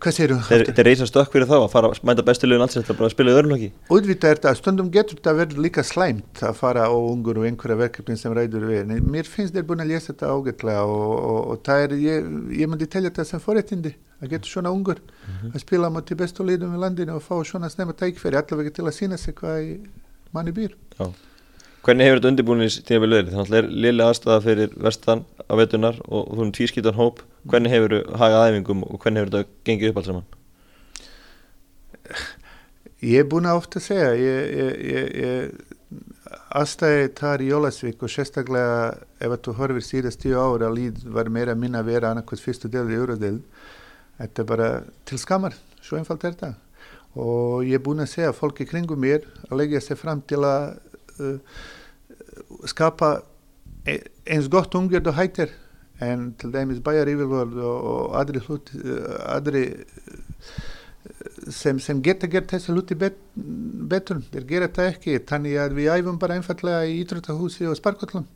Hvað 0.00 0.14
sér 0.16 0.32
þú? 0.32 0.38
Þetta 0.48 0.82
er 0.82 0.88
reysa 0.88 1.06
stökk 1.08 1.34
fyrir 1.34 1.48
þá 1.48 1.56
að 1.58 1.68
fara 1.72 1.90
að 1.90 2.00
mæta 2.08 2.24
bestu 2.26 2.48
liðun 2.48 2.62
landsins 2.64 2.90
að 2.90 3.10
spila 3.12 3.32
í 3.32 3.36
öðrum 3.36 3.52
flokki 3.52 3.68
Útvita 3.96 4.30
er 4.30 4.40
þetta, 4.40 4.54
stundum 4.58 4.88
getur 4.94 5.18
þetta 5.18 5.34
verið 5.40 5.60
líka 5.66 5.84
slæmt 5.86 6.42
að 6.46 6.56
fara 6.60 6.86
á 6.88 6.94
ungur 6.96 7.40
og 7.40 7.46
einhverja 7.48 7.78
verkefni 7.80 8.16
sem 8.20 8.34
ræður 8.36 8.66
við, 8.70 8.82
en 8.84 9.10
mér 9.12 9.28
finnst 9.30 9.54
þér 9.56 9.68
búin 9.68 9.84
að 9.84 9.92
lesa 9.92 10.12
þetta 10.12 10.32
ágætlega 10.32 10.82
og, 10.88 11.12
og, 11.16 11.38
og 11.52 11.62
það 11.68 11.84
er, 11.84 11.96
ég, 12.06 12.32
ég 12.62 12.72
myndi 12.72 12.90
telja 12.90 13.12
þetta 13.12 13.28
sem 13.30 13.44
forrættindi 13.44 13.94
að 14.22 14.32
geta 14.32 14.50
svona 14.50 14.72
ungur 14.72 15.00
mm 15.02 15.32
-hmm. 15.32 15.54
að 15.54 15.64
spila 15.66 15.92
moti 15.92 16.18
bestu 16.18 16.46
liðum 16.46 16.74
í 16.76 16.82
landinu 16.82 17.16
og 17.16 17.22
fá 17.22 17.36
svona 17.44 17.70
snemma 17.70 17.92
tækfæri 17.92 18.36
allavega 18.36 18.70
til 18.70 18.86
að 18.86 18.96
sína 18.96 19.16
sig 19.16 19.34
hvað 19.34 19.76
manni 20.32 20.52
býr 20.52 20.72
Já. 20.98 21.12
Hvernig 21.86 22.08
hefur 22.08 22.18
þetta 22.18 22.30
undirbúinins 22.32 22.76
tíma 22.82 23.04
vel 23.04 23.14
verið? 23.14 23.28
Þannig 23.30 23.44
að 23.44 23.50
það 23.52 23.58
er 23.60 23.66
lili 23.84 24.02
aðstæða 24.02 24.38
fyrir 24.42 24.72
vestan 24.82 25.20
á 25.46 25.52
vetunar 25.60 26.00
og 26.08 26.32
þú 26.32 26.40
erum 26.40 26.54
tvískiptan 26.56 26.98
hóp 26.98 27.20
hvernig 27.46 27.70
hefur 27.70 27.94
þú 27.94 28.00
hagað 28.22 28.46
æfingum 28.48 28.82
og 28.88 28.96
hvernig 29.04 29.22
hefur 29.22 29.30
þetta 29.36 29.68
gengið 29.68 29.92
upp 29.92 30.00
alls 30.00 30.10
saman? 30.10 30.26
Ég 33.06 33.22
er 33.22 33.30
búin 33.30 33.46
að 33.46 33.60
ofta 33.60 33.78
að 33.78 33.86
segja 33.86 34.10
aðstæði 36.56 37.06
þar 37.20 37.42
í 37.44 37.48
Jólasvík 37.52 38.02
og 38.02 38.10
sérstaklega 38.10 38.76
ef 39.22 39.38
þú 39.46 39.56
horfir 39.60 39.86
síðast 39.86 40.24
tíu 40.24 40.36
ára 40.40 40.66
að 40.66 40.78
líð 40.80 41.02
var 41.14 41.30
meira 41.30 41.54
að 41.54 41.62
minna 41.62 41.82
að 41.84 41.90
vera 41.92 42.10
annarkvæmt 42.10 42.42
fyrstu 42.42 42.70
del 42.72 42.88
í 42.90 42.98
öruðel 42.98 43.38
þetta 44.18 44.42
er 44.42 44.48
bara 44.50 44.70
til 45.06 45.18
skammar 45.22 45.54
svo 45.78 46.00
einfalt 46.00 46.24
er 46.24 46.34
þetta 46.34 46.54
og 47.16 47.64
ég 47.64 47.78
er 47.78 47.84
búin 47.84 48.02
að 48.04 48.12
segja 48.12 48.34
fólki 48.36 48.66
kringum 48.68 49.00
mér 49.00 49.24
að 49.48 49.60
leggja 49.62 49.80
sig 49.84 50.00
fram 50.00 50.20
til 50.28 50.42
að 50.44 50.76
skapa 52.66 53.10
eins 53.86 54.48
gott 54.52 54.74
umgjörð 54.74 55.12
og 55.12 55.18
hættir 55.20 55.54
en 56.02 56.32
til 56.38 56.52
dæmis 56.52 56.82
bæjar 56.84 57.08
yfirvöld 57.08 57.56
og, 57.56 57.84
og 57.92 58.20
adri 58.20 58.42
hlut 58.44 58.72
adri 59.24 59.64
sem, 61.48 61.78
sem 61.78 62.02
geta 62.02 62.26
gert 62.26 62.50
þessi 62.50 62.74
hluti 62.74 62.96
bet, 62.98 63.16
betur, 63.34 64.20
þeir 64.32 64.48
gera 64.48 64.68
þetta 64.68 64.88
ekki. 64.90 65.20
Þannig 65.28 65.60
að 65.62 65.76
við 65.78 65.92
æfum 65.94 66.18
bara 66.18 66.36
einfallega 66.36 66.82
í 66.90 66.98
Ítrútahúsi 67.04 67.68
og 67.70 67.78
Sparkollum 67.78 68.26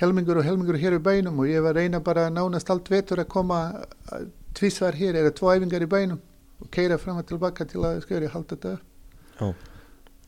helmingur 0.00 0.40
og 0.40 0.44
helmingur 0.44 0.78
hér 0.80 0.98
í 0.98 1.02
bænum 1.02 1.38
og 1.40 1.48
ég 1.48 1.62
var 1.64 1.76
reyna 1.76 2.00
bara 2.04 2.28
nánast 2.32 2.70
allt 2.72 2.90
vetur 2.92 3.22
að 3.22 3.30
koma 3.32 3.60
tvísvar 4.56 4.96
hér, 4.96 5.16
eða 5.20 5.32
tvo 5.36 5.52
æfingar 5.54 5.84
í 5.84 5.88
bænum 5.88 6.20
og 6.60 6.68
keira 6.72 6.98
fram 7.00 7.20
og 7.20 7.28
tilbaka 7.28 7.64
til 7.68 7.84
að 7.84 8.02
skjöri 8.04 8.28
halda 8.32 8.56
þetta 8.56 9.52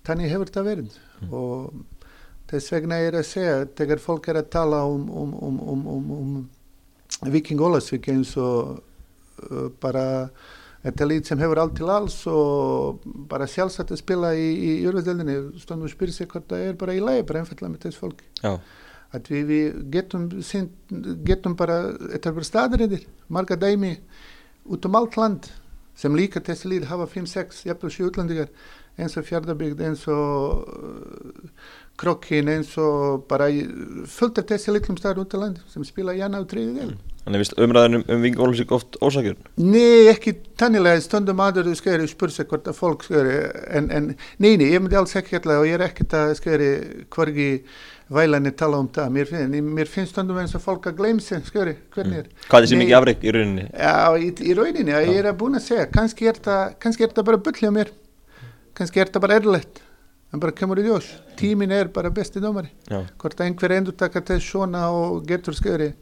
þannig 0.08 0.32
hefur 0.32 0.50
þetta 0.50 0.64
verið 0.64 0.96
mm. 1.20 1.32
og 1.32 1.72
þess 2.48 2.72
vegna 2.72 3.00
er 3.04 3.18
að 3.18 3.26
segja 3.28 3.66
þegar 3.78 4.02
fólk 4.02 4.28
er 4.30 4.40
að 4.40 4.52
tala 4.54 4.84
um, 4.88 5.08
um, 5.10 5.34
um, 5.48 5.58
um, 5.74 5.88
um, 5.96 6.12
um 6.18 7.32
Viking 7.32 7.60
Ólasvík 7.60 8.08
eins 8.12 8.34
og 8.40 8.78
uh, 9.50 9.68
bara 9.82 10.06
þetta 10.84 11.08
lít 11.10 11.28
sem 11.28 11.40
hefur 11.42 11.60
allt 11.60 11.76
til 11.78 11.90
alls 11.90 12.18
og 12.30 13.04
bara 13.30 13.48
sjálfsagt 13.50 13.92
að 13.92 14.02
spila 14.02 14.32
í, 14.38 14.78
jörgveldinni 14.84 15.38
stundum 15.60 15.90
spyrir 15.90 16.14
sig 16.14 16.28
hvort 16.30 16.46
það 16.50 16.66
er 16.68 16.76
bara 16.78 16.94
í 16.94 17.02
leið 17.02 17.24
bara 17.28 17.42
einfallega 17.42 17.72
með 17.72 17.86
þess 17.86 18.00
fólk 18.00 18.22
Já. 18.42 18.52
að 19.16 19.30
við, 19.34 19.48
við 19.50 19.80
getum, 19.96 20.28
getum 21.26 21.56
bara 21.58 21.80
þetta 22.14 22.30
er 22.30 22.36
bara 22.38 22.50
staðriðir 22.52 23.08
marga 23.28 23.58
dæmi 23.58 23.96
út 24.68 24.86
um 24.86 25.00
allt 25.00 25.18
land 25.18 25.50
sem 25.98 26.14
líka 26.14 26.42
þessi 26.44 26.70
líð 26.72 26.88
hafa 26.92 27.08
5-6 27.10 27.64
jafnveg 27.68 27.96
7 27.96 28.08
útlandingar 28.08 28.52
eins 28.98 29.18
og 29.18 29.26
fjardabíkt 29.26 29.82
eins 29.86 30.06
og 30.10 30.64
uh, 30.70 31.52
krokkin 31.98 32.50
eins 32.50 32.72
og 32.78 33.26
bara 33.30 33.50
fullt 34.06 34.40
af 34.42 34.48
þessi 34.52 34.74
litlum 34.74 34.98
staðar 34.98 35.24
út 35.24 35.34
á 35.34 35.38
landi 35.42 35.62
sem 35.70 35.86
spila 35.86 36.16
í 36.16 36.22
annar 36.24 36.46
og 36.46 36.50
treyði 36.50 36.82
del 36.82 36.96
Þannig 37.28 37.42
vist 37.42 37.58
umræðinum 37.60 38.04
um 38.08 38.22
Ving 38.24 38.38
Ólusík 38.40 38.70
oft 38.72 38.96
ósakjörn? 39.04 39.42
Nei, 39.60 40.08
ekki 40.08 40.32
tannilega 40.56 41.02
stundum 41.04 41.42
aður 41.44 41.74
skeri 41.76 42.06
spursa 42.08 42.46
hvort 42.48 42.70
að 42.70 42.78
fólk 42.78 43.04
skeri 43.04 43.34
en, 43.68 43.90
en 43.92 44.06
neini, 44.40 44.70
ég 44.72 44.80
myndi 44.80 44.96
alls 44.96 45.12
ekki 45.18 45.36
hérna 45.36 45.58
og 45.60 45.68
ég 45.68 45.76
er 45.76 45.84
ekkert 45.90 46.16
að 46.16 46.32
skeri 46.38 46.70
hvorki 48.08 48.18
vælanir 48.18 48.56
tala 48.56 48.78
um 48.80 48.88
það 48.88 49.10
mér, 49.12 49.28
finn, 49.28 49.56
mér 49.74 49.88
finnst 49.90 50.14
stundum 50.14 50.38
eins 50.40 50.54
og 50.56 50.62
fólk 50.64 50.86
að 50.88 50.96
gleymsi 51.00 51.40
skeri, 51.44 51.76
hvernig 51.94 52.22
er 52.22 52.28
mm. 52.28 52.46
Hvað 52.48 52.58
er 52.58 52.66
þessi 52.66 52.78
mikið 52.80 52.98
afreik 52.98 53.24
í 53.24 53.34
rauninni? 53.36 53.66
Já, 53.72 53.96
í, 54.16 54.30
í 54.32 54.54
rauninni, 54.56 54.94
já. 54.94 55.00
ég 55.04 55.20
er 55.20 55.28
að 55.32 55.40
búin 55.42 55.58
að 55.58 55.66
segja 55.66 55.90
kannski 55.92 56.30
er 56.30 56.40
það 57.12 57.28
bara 57.28 57.42
á 57.68 57.70
mér 57.74 57.92
kannski 58.78 59.02
er 59.02 59.12
það 59.12 59.24
bara 59.26 59.38
erlegt 59.42 59.82
en 60.32 60.42
bara 60.42 60.54
kemur 60.54 60.80
í 60.80 60.84
ljós 60.86 61.08
tímin 61.38 61.72
er 61.72 61.88
bara 61.92 62.10
besti 62.14 62.40
dómari 62.40 62.70
Já. 62.88 63.02
hvort 63.18 63.40
einhver 63.40 63.74
endur 63.78 63.96
taka 63.96 64.20
þess 64.20 64.50
svona 64.52 64.88
og 64.92 65.24
getur 65.28 65.56
skjöri 65.56 65.92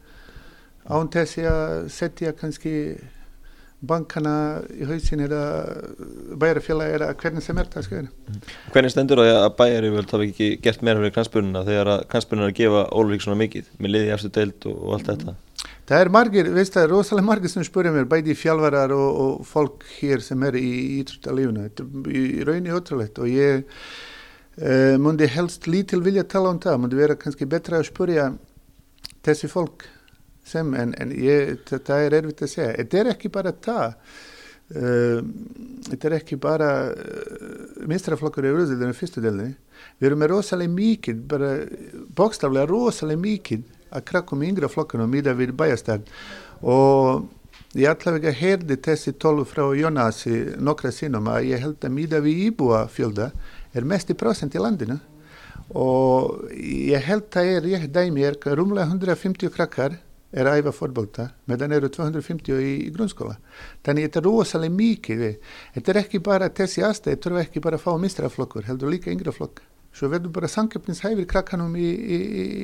án 0.87 1.09
þessi 1.11 1.45
að 1.47 1.87
setja 1.91 2.33
kannski 2.35 2.73
bankana 3.85 4.63
í 4.73 4.87
hausin 4.89 5.21
eða 5.21 5.41
bæjarfjöla 6.41 6.87
eða 6.95 7.09
hvernig 7.19 7.45
sem 7.45 7.57
er 7.61 7.67
það 7.69 7.89
mm. 7.99 8.39
Hvernig 8.73 8.93
stendur 8.93 9.21
það 9.21 9.41
að 9.43 9.57
bæjari 9.59 9.91
völd 9.93 10.13
hafa 10.15 10.25
ekki 10.25 10.47
gert 10.63 10.81
meira 10.81 11.01
fyrir 11.03 11.13
kransbununa 11.13 11.61
þegar 11.67 11.91
að 11.93 12.05
kransbununa 12.13 12.47
er 12.47 12.53
að 12.53 12.57
gefa 12.57 12.81
Ólvík 12.97 13.25
svona 13.25 13.41
mikið 13.43 13.69
með 13.77 13.93
liði 13.93 14.15
aftur 14.15 14.33
deilt 14.39 14.65
og, 14.71 14.79
og 14.81 14.95
allt 14.97 15.11
þetta 15.11 15.35
Það 15.87 16.01
er 16.03 16.11
margir, 16.11 16.49
veist 16.51 16.73
það 16.75 16.83
er 16.83 16.91
rosalega 16.91 17.27
margir 17.29 17.51
sem 17.53 17.63
spurja 17.63 17.93
mér, 17.95 18.09
bæði 18.11 18.33
fjálvarar 18.35 18.91
og, 18.91 19.19
og 19.23 19.45
fólk 19.47 19.85
hér 20.01 20.23
sem 20.25 20.41
er 20.43 20.57
í 20.59 20.71
ítrúttalífuna, 20.97 21.69
er 21.69 22.09
í 22.11 22.23
rauninni 22.43 22.73
ótrúlegt 22.75 23.21
og 23.23 23.29
ég 23.31 23.61
uh, 23.63 24.97
mundi 24.99 25.29
helst 25.31 25.69
lítil 25.69 26.01
vilja 26.03 26.25
tala 26.27 26.51
um 26.51 26.59
það, 26.59 26.81
mundi 26.83 26.99
vera 26.99 27.15
kannski 27.19 27.47
betra 27.47 27.79
að 27.79 27.87
spurja 27.91 28.27
þessi 29.23 29.49
fólk 29.51 29.87
sem, 30.47 30.73
en, 30.79 30.95
en 31.01 31.13
ég, 31.13 31.61
það 31.67 32.07
er 32.07 32.17
erfitt 32.21 32.43
að 32.45 32.51
segja, 32.53 32.73
þetta 32.79 32.99
er 33.01 33.11
ekki 33.13 33.31
bara 33.33 33.53
það, 33.67 33.95
uh, 34.73 35.21
þetta 35.89 36.09
er 36.09 36.17
ekki 36.19 36.39
bara 36.47 36.73
uh, 36.91 37.87
mistraflokkur 37.89 38.47
í 38.47 38.53
rauðildinu 38.55 38.97
fyrstu 38.97 39.23
delni, 39.23 39.53
við 39.99 40.11
erum 40.11 40.23
með 40.23 40.33
rosalega 40.35 40.75
mikið, 40.75 41.23
bara 41.35 41.53
bókstaflega 42.17 42.69
rosalega 42.71 43.23
mikið 43.23 43.65
að 43.95 44.05
krakkum 44.09 44.43
í 44.43 44.51
yngra 44.51 44.69
flokkanum 44.71 45.11
miða 45.11 45.35
við 45.37 45.53
bæjastæð 45.57 46.09
og 46.67 47.27
ég 47.77 47.91
allavega 47.91 48.33
heyrði 48.33 48.77
þessi 48.83 49.13
tólf 49.21 49.53
frá 49.53 49.67
Jónasi 49.77 50.39
nokkra 50.63 50.91
sinnum 50.95 51.29
að 51.31 51.51
ég 51.51 51.61
held 51.63 51.83
að 51.83 51.93
miða 51.93 52.21
við 52.23 52.47
íbúa 52.47 52.85
fjölda 52.91 53.31
er 53.75 53.87
mest 53.87 54.11
í 54.11 54.17
prosent 54.17 54.55
í 54.55 54.61
landinu. 54.61 54.97
Og 55.75 56.47
ég 56.55 57.03
held 57.03 57.27
að 57.35 57.49
er 57.57 57.69
ég 57.73 57.87
dæmi 57.91 58.23
er 58.23 58.37
rúmlega 58.55 58.87
150 58.87 59.51
krakkar 59.53 59.97
er 60.31 60.49
að 60.49 60.61
æfa 60.61 60.73
fórbólta 60.75 61.29
meðan 61.47 61.75
eru 61.77 61.89
250 61.93 62.59
í, 62.59 62.73
í 62.87 62.91
grunnskóla. 62.95 63.37
Þannig 63.85 64.07
þetta 64.07 64.19
er 64.19 64.27
rosalega 64.27 64.75
mikið 64.75 65.23
þetta 65.75 65.93
er 65.93 66.01
ekki 66.03 66.23
bara 66.23 66.49
þessi 66.49 66.83
aðstæð 66.83 67.15
þetta 67.15 67.29
er 67.31 67.39
ekki 67.45 67.63
bara 67.63 67.79
að 67.79 67.85
fá 67.85 67.91
mistraflokkur 68.01 68.67
heldur 68.67 68.91
líka 68.91 69.11
yngra 69.13 69.35
flokk. 69.35 69.61
Svo 69.95 70.11
verður 70.11 70.33
bara 70.35 70.49
samkeppnishæfir 70.51 71.25
krakkanum 71.29 71.77
í, 71.79 71.87
í, 71.87 72.17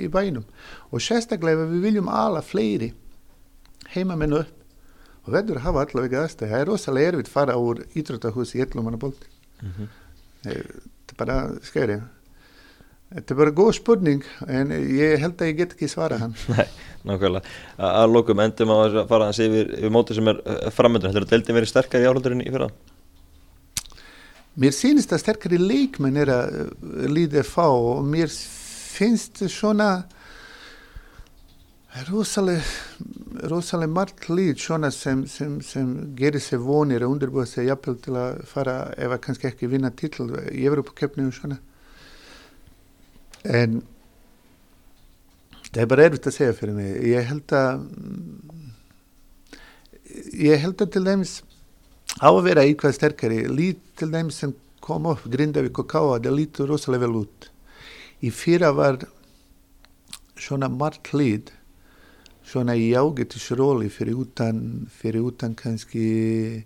í 0.03 0.09
bænum. 0.11 0.43
Og 0.91 1.01
sérstaklega 1.01 1.65
við 1.71 1.87
viljum 1.87 2.11
alla 2.11 2.43
fleiri 2.45 2.91
heimamennu 3.95 4.43
upp 4.43 4.59
og 5.23 5.31
verður 5.31 5.59
að 5.59 5.67
hafa 5.67 5.85
allavega 5.85 6.23
aðstæði 6.25 6.51
það 6.51 6.61
er 6.61 6.69
rosalega 6.69 7.11
erfitt 7.13 7.29
að 7.29 7.37
fara 7.37 7.59
úr 7.59 7.79
ítrútahús 7.95 8.51
í 8.57 8.63
ellumannabolt 8.63 9.21
mm 9.61 9.69
-hmm. 9.69 9.87
þetta 10.43 11.13
er 11.13 11.19
bara 11.21 11.37
skæri 11.63 11.99
þetta 13.13 13.33
er 13.33 13.39
bara 13.39 13.55
góð 13.55 13.71
spurning 13.77 14.25
en 14.47 14.71
ég 14.71 15.19
held 15.21 15.41
að 15.41 15.51
ég 15.51 15.57
get 15.57 15.75
ekki 15.75 15.87
svara 15.87 16.17
hann. 16.17 16.35
Nei, 16.49 16.67
nákvæmlega. 17.07 17.53
Að 17.89 18.15
lókum 18.15 18.41
endum 18.43 18.73
að 18.75 18.97
fara 19.09 19.29
að 19.29 19.37
sé 19.37 19.47
yfir, 19.49 19.71
yfir 19.79 19.93
móti 19.93 20.17
sem 20.17 20.31
er 20.31 20.41
eh, 20.45 20.71
framöndur, 20.73 21.11
er 21.11 21.25
að 21.25 21.35
deildin 21.35 21.59
verið 21.59 21.71
sterkar 21.73 22.03
í 22.03 22.09
áhaldurinn 22.09 22.43
í 22.45 22.51
fyrra? 22.53 22.71
Mér 24.63 24.75
sínist 24.77 25.13
að 25.15 25.23
sterkari 25.23 25.57
leikmenn 25.57 26.19
er 26.23 26.33
að 26.33 26.57
eh, 26.63 27.07
líða 27.11 27.45
fá 27.47 27.67
og 27.67 28.03
mér 28.07 28.31
finnst 28.93 29.41
svona 29.49 30.03
rosalega 32.07 33.87
margt 33.87 34.29
líð 34.29 34.57
svona 34.61 34.89
sem, 34.91 35.27
sem, 35.29 35.59
sem 35.61 36.15
gerir 36.17 36.41
sig 36.41 36.61
vonir 36.61 37.05
og 37.05 37.13
undirbúið 37.13 37.49
sig 37.51 37.67
jafnvel 37.69 37.99
til 38.01 38.15
að 38.17 38.39
fara 38.49 38.77
ef 38.97 39.13
að 39.13 39.21
kannski 39.27 39.49
ekki 39.49 39.69
vinna 39.69 39.91
títl 39.93 40.31
í 40.49 40.65
Evropakeppni 40.65 41.27
og 41.27 41.35
svona. 41.37 41.59
En 43.43 43.81
það 45.61 45.62
er 45.62 45.62
bara 45.62 45.62
erfitt 45.62 45.62
að 45.62 45.62
segja 45.62 45.62
fyrir 45.62 45.62
mig 45.62 45.62
ég 45.62 45.62
held 45.62 45.62
að 47.53 47.87
ég 50.37 50.61
held 50.61 50.81
að 50.81 50.91
til 50.93 51.03
dæmis 51.07 51.33
á 52.21 52.29
að 52.29 52.43
vera 52.45 52.65
eitthvað 52.65 52.97
sterkari. 52.97 53.39
Lít 53.49 53.81
til 53.97 54.11
þeim 54.13 54.29
sem 54.33 54.53
kom 54.83 55.07
upp 55.09 55.25
Grindavík 55.31 55.79
og 55.79 55.89
Káa 55.89 56.19
það 56.19 56.37
lítur 56.37 56.69
rosalega 56.69 57.07
vel 57.07 57.23
út. 57.23 57.49
Í 58.21 58.29
fyrra 58.29 58.71
var 58.75 59.01
svona 60.39 60.69
margt 60.69 61.13
hlýð 61.13 61.51
svona 62.43 62.75
í 62.75 62.91
ágættisróli 62.93 63.89
fyrir 63.91 64.19
utan, 64.19 64.87
fyrir 64.91 65.23
utan 65.29 65.55
kannski 65.55 66.63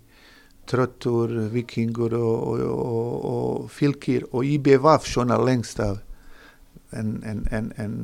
tröttur, 0.68 1.48
vikingur 1.52 2.12
og, 2.18 2.48
og, 2.48 2.60
og, 2.68 3.24
og 3.24 3.70
fylgir 3.72 4.26
og 4.32 4.44
IBVF 4.44 5.06
svona 5.08 5.38
lengst 5.40 5.80
af. 5.80 6.02
En, 6.92 7.22
en, 7.24 7.46
en, 7.52 7.72
en 7.76 7.94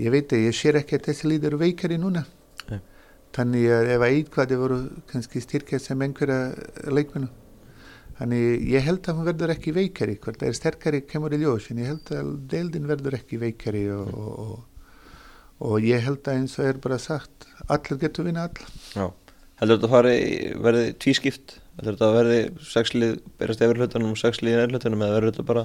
ég 0.00 0.14
veit 0.14 0.32
að 0.32 0.46
ég 0.46 0.56
sér 0.56 0.80
ekki 0.80 0.98
að 0.98 1.10
þessi 1.10 1.30
líður 1.30 1.58
veikari 1.60 1.98
núna. 2.00 2.24
Nei. 2.70 2.80
þannig 3.36 3.68
að 3.74 3.92
ef 3.94 4.02
að 4.02 4.14
eitthvað 4.14 4.50
þið 4.50 4.64
voru 4.64 4.80
kannski 5.10 5.44
styrkja 5.44 5.78
sem 5.82 6.02
einhverja 6.02 6.90
leikmennu 6.90 7.30
þannig 8.20 8.66
ég 8.68 8.84
held 8.84 9.06
að 9.08 9.16
hún 9.16 9.28
verður 9.30 9.52
ekki 9.54 9.72
veikari 9.72 10.16
hvort 10.20 10.40
það 10.40 10.50
er 10.50 10.58
sterkari 10.58 11.00
kemur 11.08 11.32
í 11.32 11.40
ljós 11.40 11.70
en 11.72 11.80
ég 11.80 11.88
held 11.88 12.10
að 12.12 12.32
deildin 12.52 12.88
verður 12.90 13.16
ekki 13.16 13.38
veikari 13.40 13.86
og, 13.94 14.10
og, 14.12 14.42
og, 14.44 14.90
og 15.70 15.86
ég 15.86 16.04
held 16.04 16.20
að 16.28 16.42
eins 16.42 16.58
og 16.58 16.68
er 16.68 16.80
bara 16.84 16.98
sagt 17.00 17.48
allir 17.72 18.00
getur 18.02 18.28
vinna 18.28 18.44
all 18.48 18.60
Já, 18.92 19.06
heldur 19.62 19.78
þetta 19.78 19.88
að 19.88 19.94
fari, 19.94 20.18
verði 20.66 20.92
tvískipt? 21.00 21.56
Heldur 21.78 21.96
þetta 21.96 22.10
að 22.10 22.18
verði 22.18 22.42
sexlið 22.74 23.16
berast 23.40 23.64
yfir 23.64 23.80
hlutunum 23.80 24.12
og 24.12 24.20
sexlið 24.20 24.52
í 24.52 24.60
nærhlutunum 24.60 25.06
eða 25.06 25.16
verður 25.16 25.32
þetta 25.32 25.48
bara 25.54 25.64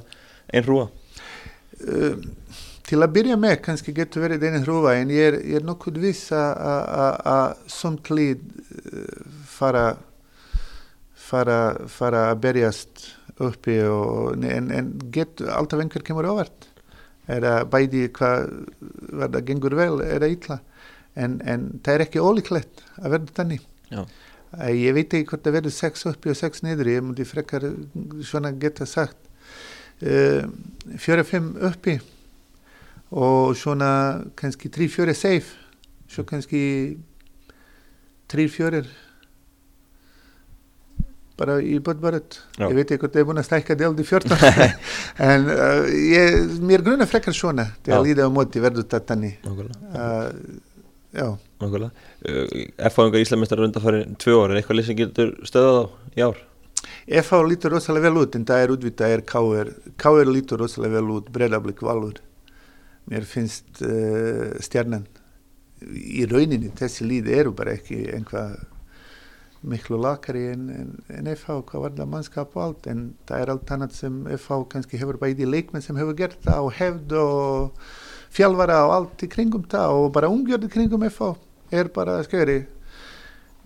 einn 0.54 0.68
hrúa 0.70 0.88
uh, 0.88 2.16
til 2.86 3.00
að 3.02 3.14
byrja 3.16 3.36
með 3.42 3.56
kannski 3.66 3.94
getur 3.98 4.22
verið 4.28 4.44
einin 4.46 4.66
hrúfa 4.66 4.92
en 5.00 5.10
ég 5.14 5.32
er, 5.32 5.38
ég 5.42 5.56
er 5.62 5.66
nokkuð 5.66 5.96
viss 6.04 6.28
að- 6.36 6.60
að 6.62 6.84
að- 7.06 7.22
að 7.36 7.64
somt 7.74 8.10
lið 8.14 8.44
uh, 8.94 9.24
fara 9.50 9.86
fara, 11.26 11.60
fara 11.90 12.28
að 12.32 12.40
berjast 12.44 13.06
uppi 13.42 13.80
og, 13.90 14.38
en, 14.46 14.70
en 14.72 14.92
get, 15.12 15.42
alltaf 15.42 15.82
einhver 15.82 16.04
kemur 16.06 16.28
ávart 16.30 16.68
eða 17.28 17.56
bæði 17.66 18.06
hvað 18.14 18.46
hvað 19.10 19.32
það 19.34 19.46
gengur 19.50 19.76
vel 19.80 19.96
eða 20.06 20.30
illa. 20.30 20.60
En, 21.18 21.40
en 21.48 21.64
það 21.82 21.94
er 21.96 22.04
ekki 22.06 22.22
ólíklegt 22.22 22.84
að 23.02 23.14
verða 23.16 23.34
þannig. 23.40 23.62
Já, 23.90 24.02
Æ, 24.56 24.68
Ég 24.78 24.94
veit 24.96 25.14
ekki 25.16 25.28
hvort 25.32 25.44
það 25.48 25.56
verður 25.58 25.74
sex 25.74 26.06
uppi 26.12 26.30
og 26.32 26.38
sex 26.38 26.62
niður, 26.64 26.90
ég 26.94 27.02
múti 27.04 27.26
frekar 27.28 27.66
svona 28.24 28.52
geta 28.62 28.86
sagt 28.88 29.18
uh, 30.06 30.46
fjöra-fimm 31.02 31.56
uppi 31.72 31.98
og 33.16 33.56
svona 33.56 33.90
kannski 34.36 34.70
trí-fjöri 34.74 35.16
safe, 35.16 35.56
svo 36.12 36.26
kannski 36.28 36.62
trí-fjörir 38.32 38.90
bara 41.40 41.58
í 41.60 41.78
bötbaröð. 41.84 42.38
Já. 42.56 42.68
Ég 42.70 42.78
veit 42.78 42.92
ekki 42.92 43.02
hvort 43.04 43.16
það 43.16 43.22
er 43.22 43.28
búin 43.30 43.42
að 43.42 43.48
stækka 43.50 43.78
delt 43.80 44.00
í 44.00 44.06
14, 44.08 44.38
en 45.30 45.50
uh, 45.52 45.90
ég, 45.92 46.56
mér 46.64 46.84
grunna 46.86 47.08
frekar 47.10 47.36
svona 47.36 47.70
til 47.84 47.96
að 47.96 48.10
líða 48.10 48.28
á 48.28 48.36
móti 48.36 48.64
verður 48.64 48.88
þetta 48.92 49.18
nákvæmlega. 49.20 49.80
Uh, 49.92 50.76
já. 51.16 51.28
Nákvæmlega. 51.64 52.10
Uh, 52.24 52.68
F-fáingar 52.92 53.24
Íslamestar 53.24 53.64
undanfæri 53.68 54.06
tvö 54.22 54.42
er 54.46 54.60
eitthvað 54.62 54.80
lið 54.80 54.92
sem 54.92 55.00
getur 55.00 55.34
stöðað 55.48 55.82
á 55.82 55.84
í 56.16 56.28
ár? 56.28 56.44
FH 57.06 57.42
lítur 57.50 57.76
rosalega 57.76 58.10
vel 58.10 58.24
út 58.24 58.36
en 58.38 58.46
það 58.48 58.64
er 58.64 58.72
útvitað 58.74 59.14
er 59.16 59.22
KR 59.30 59.70
KR 60.02 60.32
lítur 60.32 60.62
rosalega 60.64 61.00
vel 61.00 61.12
út 61.18 61.28
breyðablik 61.34 61.84
valur 61.86 62.18
mér 63.12 63.28
finnst 63.30 63.84
uh, 63.86 64.56
stjarnan 64.64 65.06
í 65.86 66.26
rauninni 66.30 66.72
þessi 66.78 67.06
líð 67.06 67.30
eru 67.36 67.54
bara 67.56 67.76
ekki 67.78 68.06
einhvað 68.16 68.56
miklu 69.66 69.98
lakari 69.98 70.46
en, 70.54 70.66
en, 70.70 70.90
en 71.10 71.30
FH 71.34 71.62
hvað 71.70 71.84
var 71.86 71.94
það 71.98 72.12
mannskap 72.12 72.56
og 72.56 72.64
allt 72.64 72.90
en 72.92 73.06
það 73.28 73.42
er 73.42 73.52
allt 73.54 73.72
annað 73.76 73.96
sem 73.98 74.20
FH 74.38 74.60
kannski 74.72 75.00
hefur 75.02 75.20
bæði 75.22 75.48
leikmenn 75.50 75.84
sem 75.84 75.98
hefur 75.98 76.18
gert 76.18 76.38
það 76.46 76.68
og 76.68 76.76
hefð 76.80 77.16
og 77.22 77.88
fjálfara 78.36 78.82
og 78.86 78.94
allt 79.00 79.26
í 79.26 79.32
kringum 79.32 79.66
það 79.72 79.98
og 80.00 80.12
bara 80.16 80.30
umgjörði 80.32 80.72
kringum 80.74 81.08
FH 81.10 81.34
er 81.76 81.90
bara 81.96 82.20
skjöri 82.28 82.60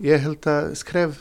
ég 0.04 0.24
held 0.24 0.48
að 0.48 0.72
skref 0.80 1.20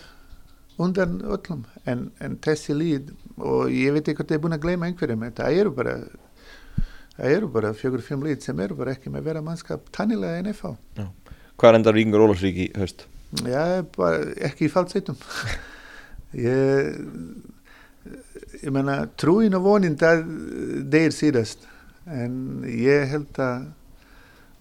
undan 0.80 1.20
öllum 1.28 1.66
en, 1.84 2.08
en 2.24 2.40
þessi 2.40 2.76
líð 2.78 3.12
og 3.36 3.72
ég 3.74 3.96
veit 3.96 4.08
ekki 4.08 4.22
hvort 4.22 4.32
ég 4.32 4.40
er 4.40 4.44
búin 4.46 4.56
að 4.56 4.64
gleyma 4.64 4.88
einhverjum 4.88 5.26
en 5.28 5.36
það 5.36 5.60
eru 5.60 5.76
bara 5.76 5.96
það 7.20 7.36
eru 7.36 7.52
bara 7.52 7.74
fjögur 7.78 8.02
fimm 8.02 8.24
líð 8.26 8.42
sem 8.48 8.60
eru 8.64 8.76
bara 8.80 8.96
ekki 8.96 9.12
með 9.14 9.28
vera 9.30 9.44
mannskap 9.46 9.92
tannilega 9.92 10.40
en 10.40 10.52
FH 10.54 10.74
Hvað 11.60 11.70
er 11.70 11.76
endar 11.76 11.94
Ríkingur 11.98 12.24
Ólafsvík 12.24 12.58
í 12.64 12.68
haust? 12.80 13.06
Já, 13.44 13.84
bara 13.98 14.24
ekki 14.48 14.66
í 14.66 14.72
faldsveitum 14.72 15.18
ég 16.50 16.96
ég 18.64 18.72
menna 18.74 19.04
trúin 19.20 19.56
og 19.58 19.66
vonin 19.66 19.98
það 20.00 20.24
deyr 20.92 21.14
síðast. 21.16 21.66
En 22.10 22.64
ég 22.66 23.12
held 23.12 23.38
að 23.44 23.68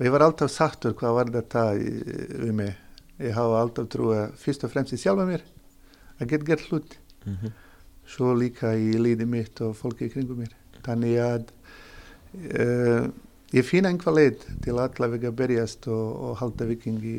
ég 0.04 0.12
var 0.14 0.26
alltaf 0.26 0.52
sattur 0.52 0.94
hvað 0.98 1.16
var 1.16 1.32
þetta 1.38 1.62
við 1.78 2.52
mig. 2.54 2.74
Ég 3.18 3.34
hafa 3.34 3.62
alltaf 3.62 3.88
trúið 3.90 4.34
fyrst 4.38 4.66
og 4.66 4.72
fremst 4.74 4.94
í 4.94 5.00
sjálfa 5.00 5.26
mér 5.26 5.42
að 6.18 6.34
geta 6.34 6.50
gert 6.52 6.70
hlut 6.70 6.98
Mm 7.26 7.34
-hmm. 7.34 7.50
svo 8.06 8.32
líka 8.32 8.70
í 8.78 8.92
líði 8.94 9.26
mitt 9.26 9.60
og 9.60 9.74
fólki 9.76 10.06
í 10.06 10.12
kringum 10.12 10.38
mér. 10.38 10.52
Þannig 10.86 11.18
að 11.20 11.48
ég 12.36 13.64
finna 13.64 13.88
einhvað 13.92 14.18
leið 14.18 14.44
til 14.64 14.76
allavega 14.76 15.30
berjast 15.32 15.88
og, 15.88 16.08
og 16.28 16.36
halda 16.42 16.66
viking 16.68 17.00
í, 17.00 17.16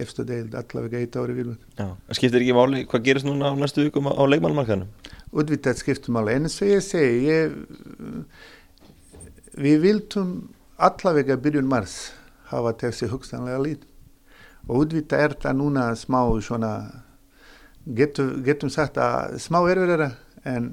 efstu 0.00 0.24
deild 0.28 0.54
allavega 0.56 1.02
eitt 1.02 1.18
ári 1.20 1.44
en 1.44 1.92
skiptir 2.16 2.40
ekki 2.40 2.56
máli 2.56 2.86
hvað 2.88 3.04
gerist 3.08 3.28
núna 3.28 3.52
á 3.52 3.54
næstu 3.58 3.84
vikum 3.84 4.08
á, 4.08 4.16
á 4.16 4.24
leikmannmarkaðinu? 4.32 4.88
Útvittað 5.32 5.80
skiptum 5.80 6.18
alveg, 6.20 6.36
en 6.36 6.48
eins 6.48 6.58
og 6.60 6.68
ég 6.68 6.82
segi, 6.84 7.28
ég, 7.28 7.54
við 9.56 9.78
vildum 9.84 10.34
allavega 10.76 11.38
byrjun 11.40 11.68
mars 11.68 12.12
hafa 12.52 12.74
þessi 12.84 13.08
hugstanlega 13.12 13.60
lít 13.64 13.86
og 14.68 14.84
útvittað 14.84 15.26
er 15.26 15.36
það 15.42 15.58
núna 15.58 15.86
smá 15.98 16.20
svona, 16.44 16.72
getum, 17.84 18.38
getum 18.46 18.72
sagt 18.72 19.00
að 19.00 19.36
smá 19.42 19.60
erfiðara 19.66 20.12
en 20.48 20.72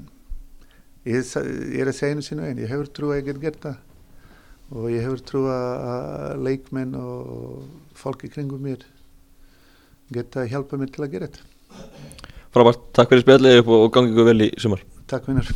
ég, 1.08 1.24
ég 1.24 1.80
er 1.84 1.92
að 1.92 1.98
segja 1.98 2.16
einu 2.16 2.26
sinu 2.26 2.46
einn, 2.46 2.60
ég 2.60 2.72
hefur 2.72 2.92
trú 2.92 3.12
að 3.14 3.22
ég 3.22 3.30
get 3.30 3.42
gert 3.44 3.62
það 3.64 3.78
og 4.70 4.92
ég 4.94 5.06
hefur 5.06 5.24
trú 5.26 5.44
að 5.50 6.46
leikmenn 6.46 6.96
og 7.00 7.64
fólk 7.98 8.28
í 8.28 8.32
kringum 8.34 8.62
mér 8.68 8.86
geta 10.14 10.46
hjálpa 10.50 10.78
mér 10.78 10.94
til 10.94 11.06
að 11.06 11.16
gera 11.16 11.30
þetta. 11.30 11.46
Frábært, 12.50 12.88
takk 12.98 13.12
fyrir 13.14 13.26
spjallið 13.26 13.76
og 13.76 13.92
gangi 13.94 14.14
ykkur 14.14 14.32
vel 14.32 14.48
í 14.48 14.54
sumar 14.58 14.82
Takk 15.10 15.30
vinnur. 15.30 15.54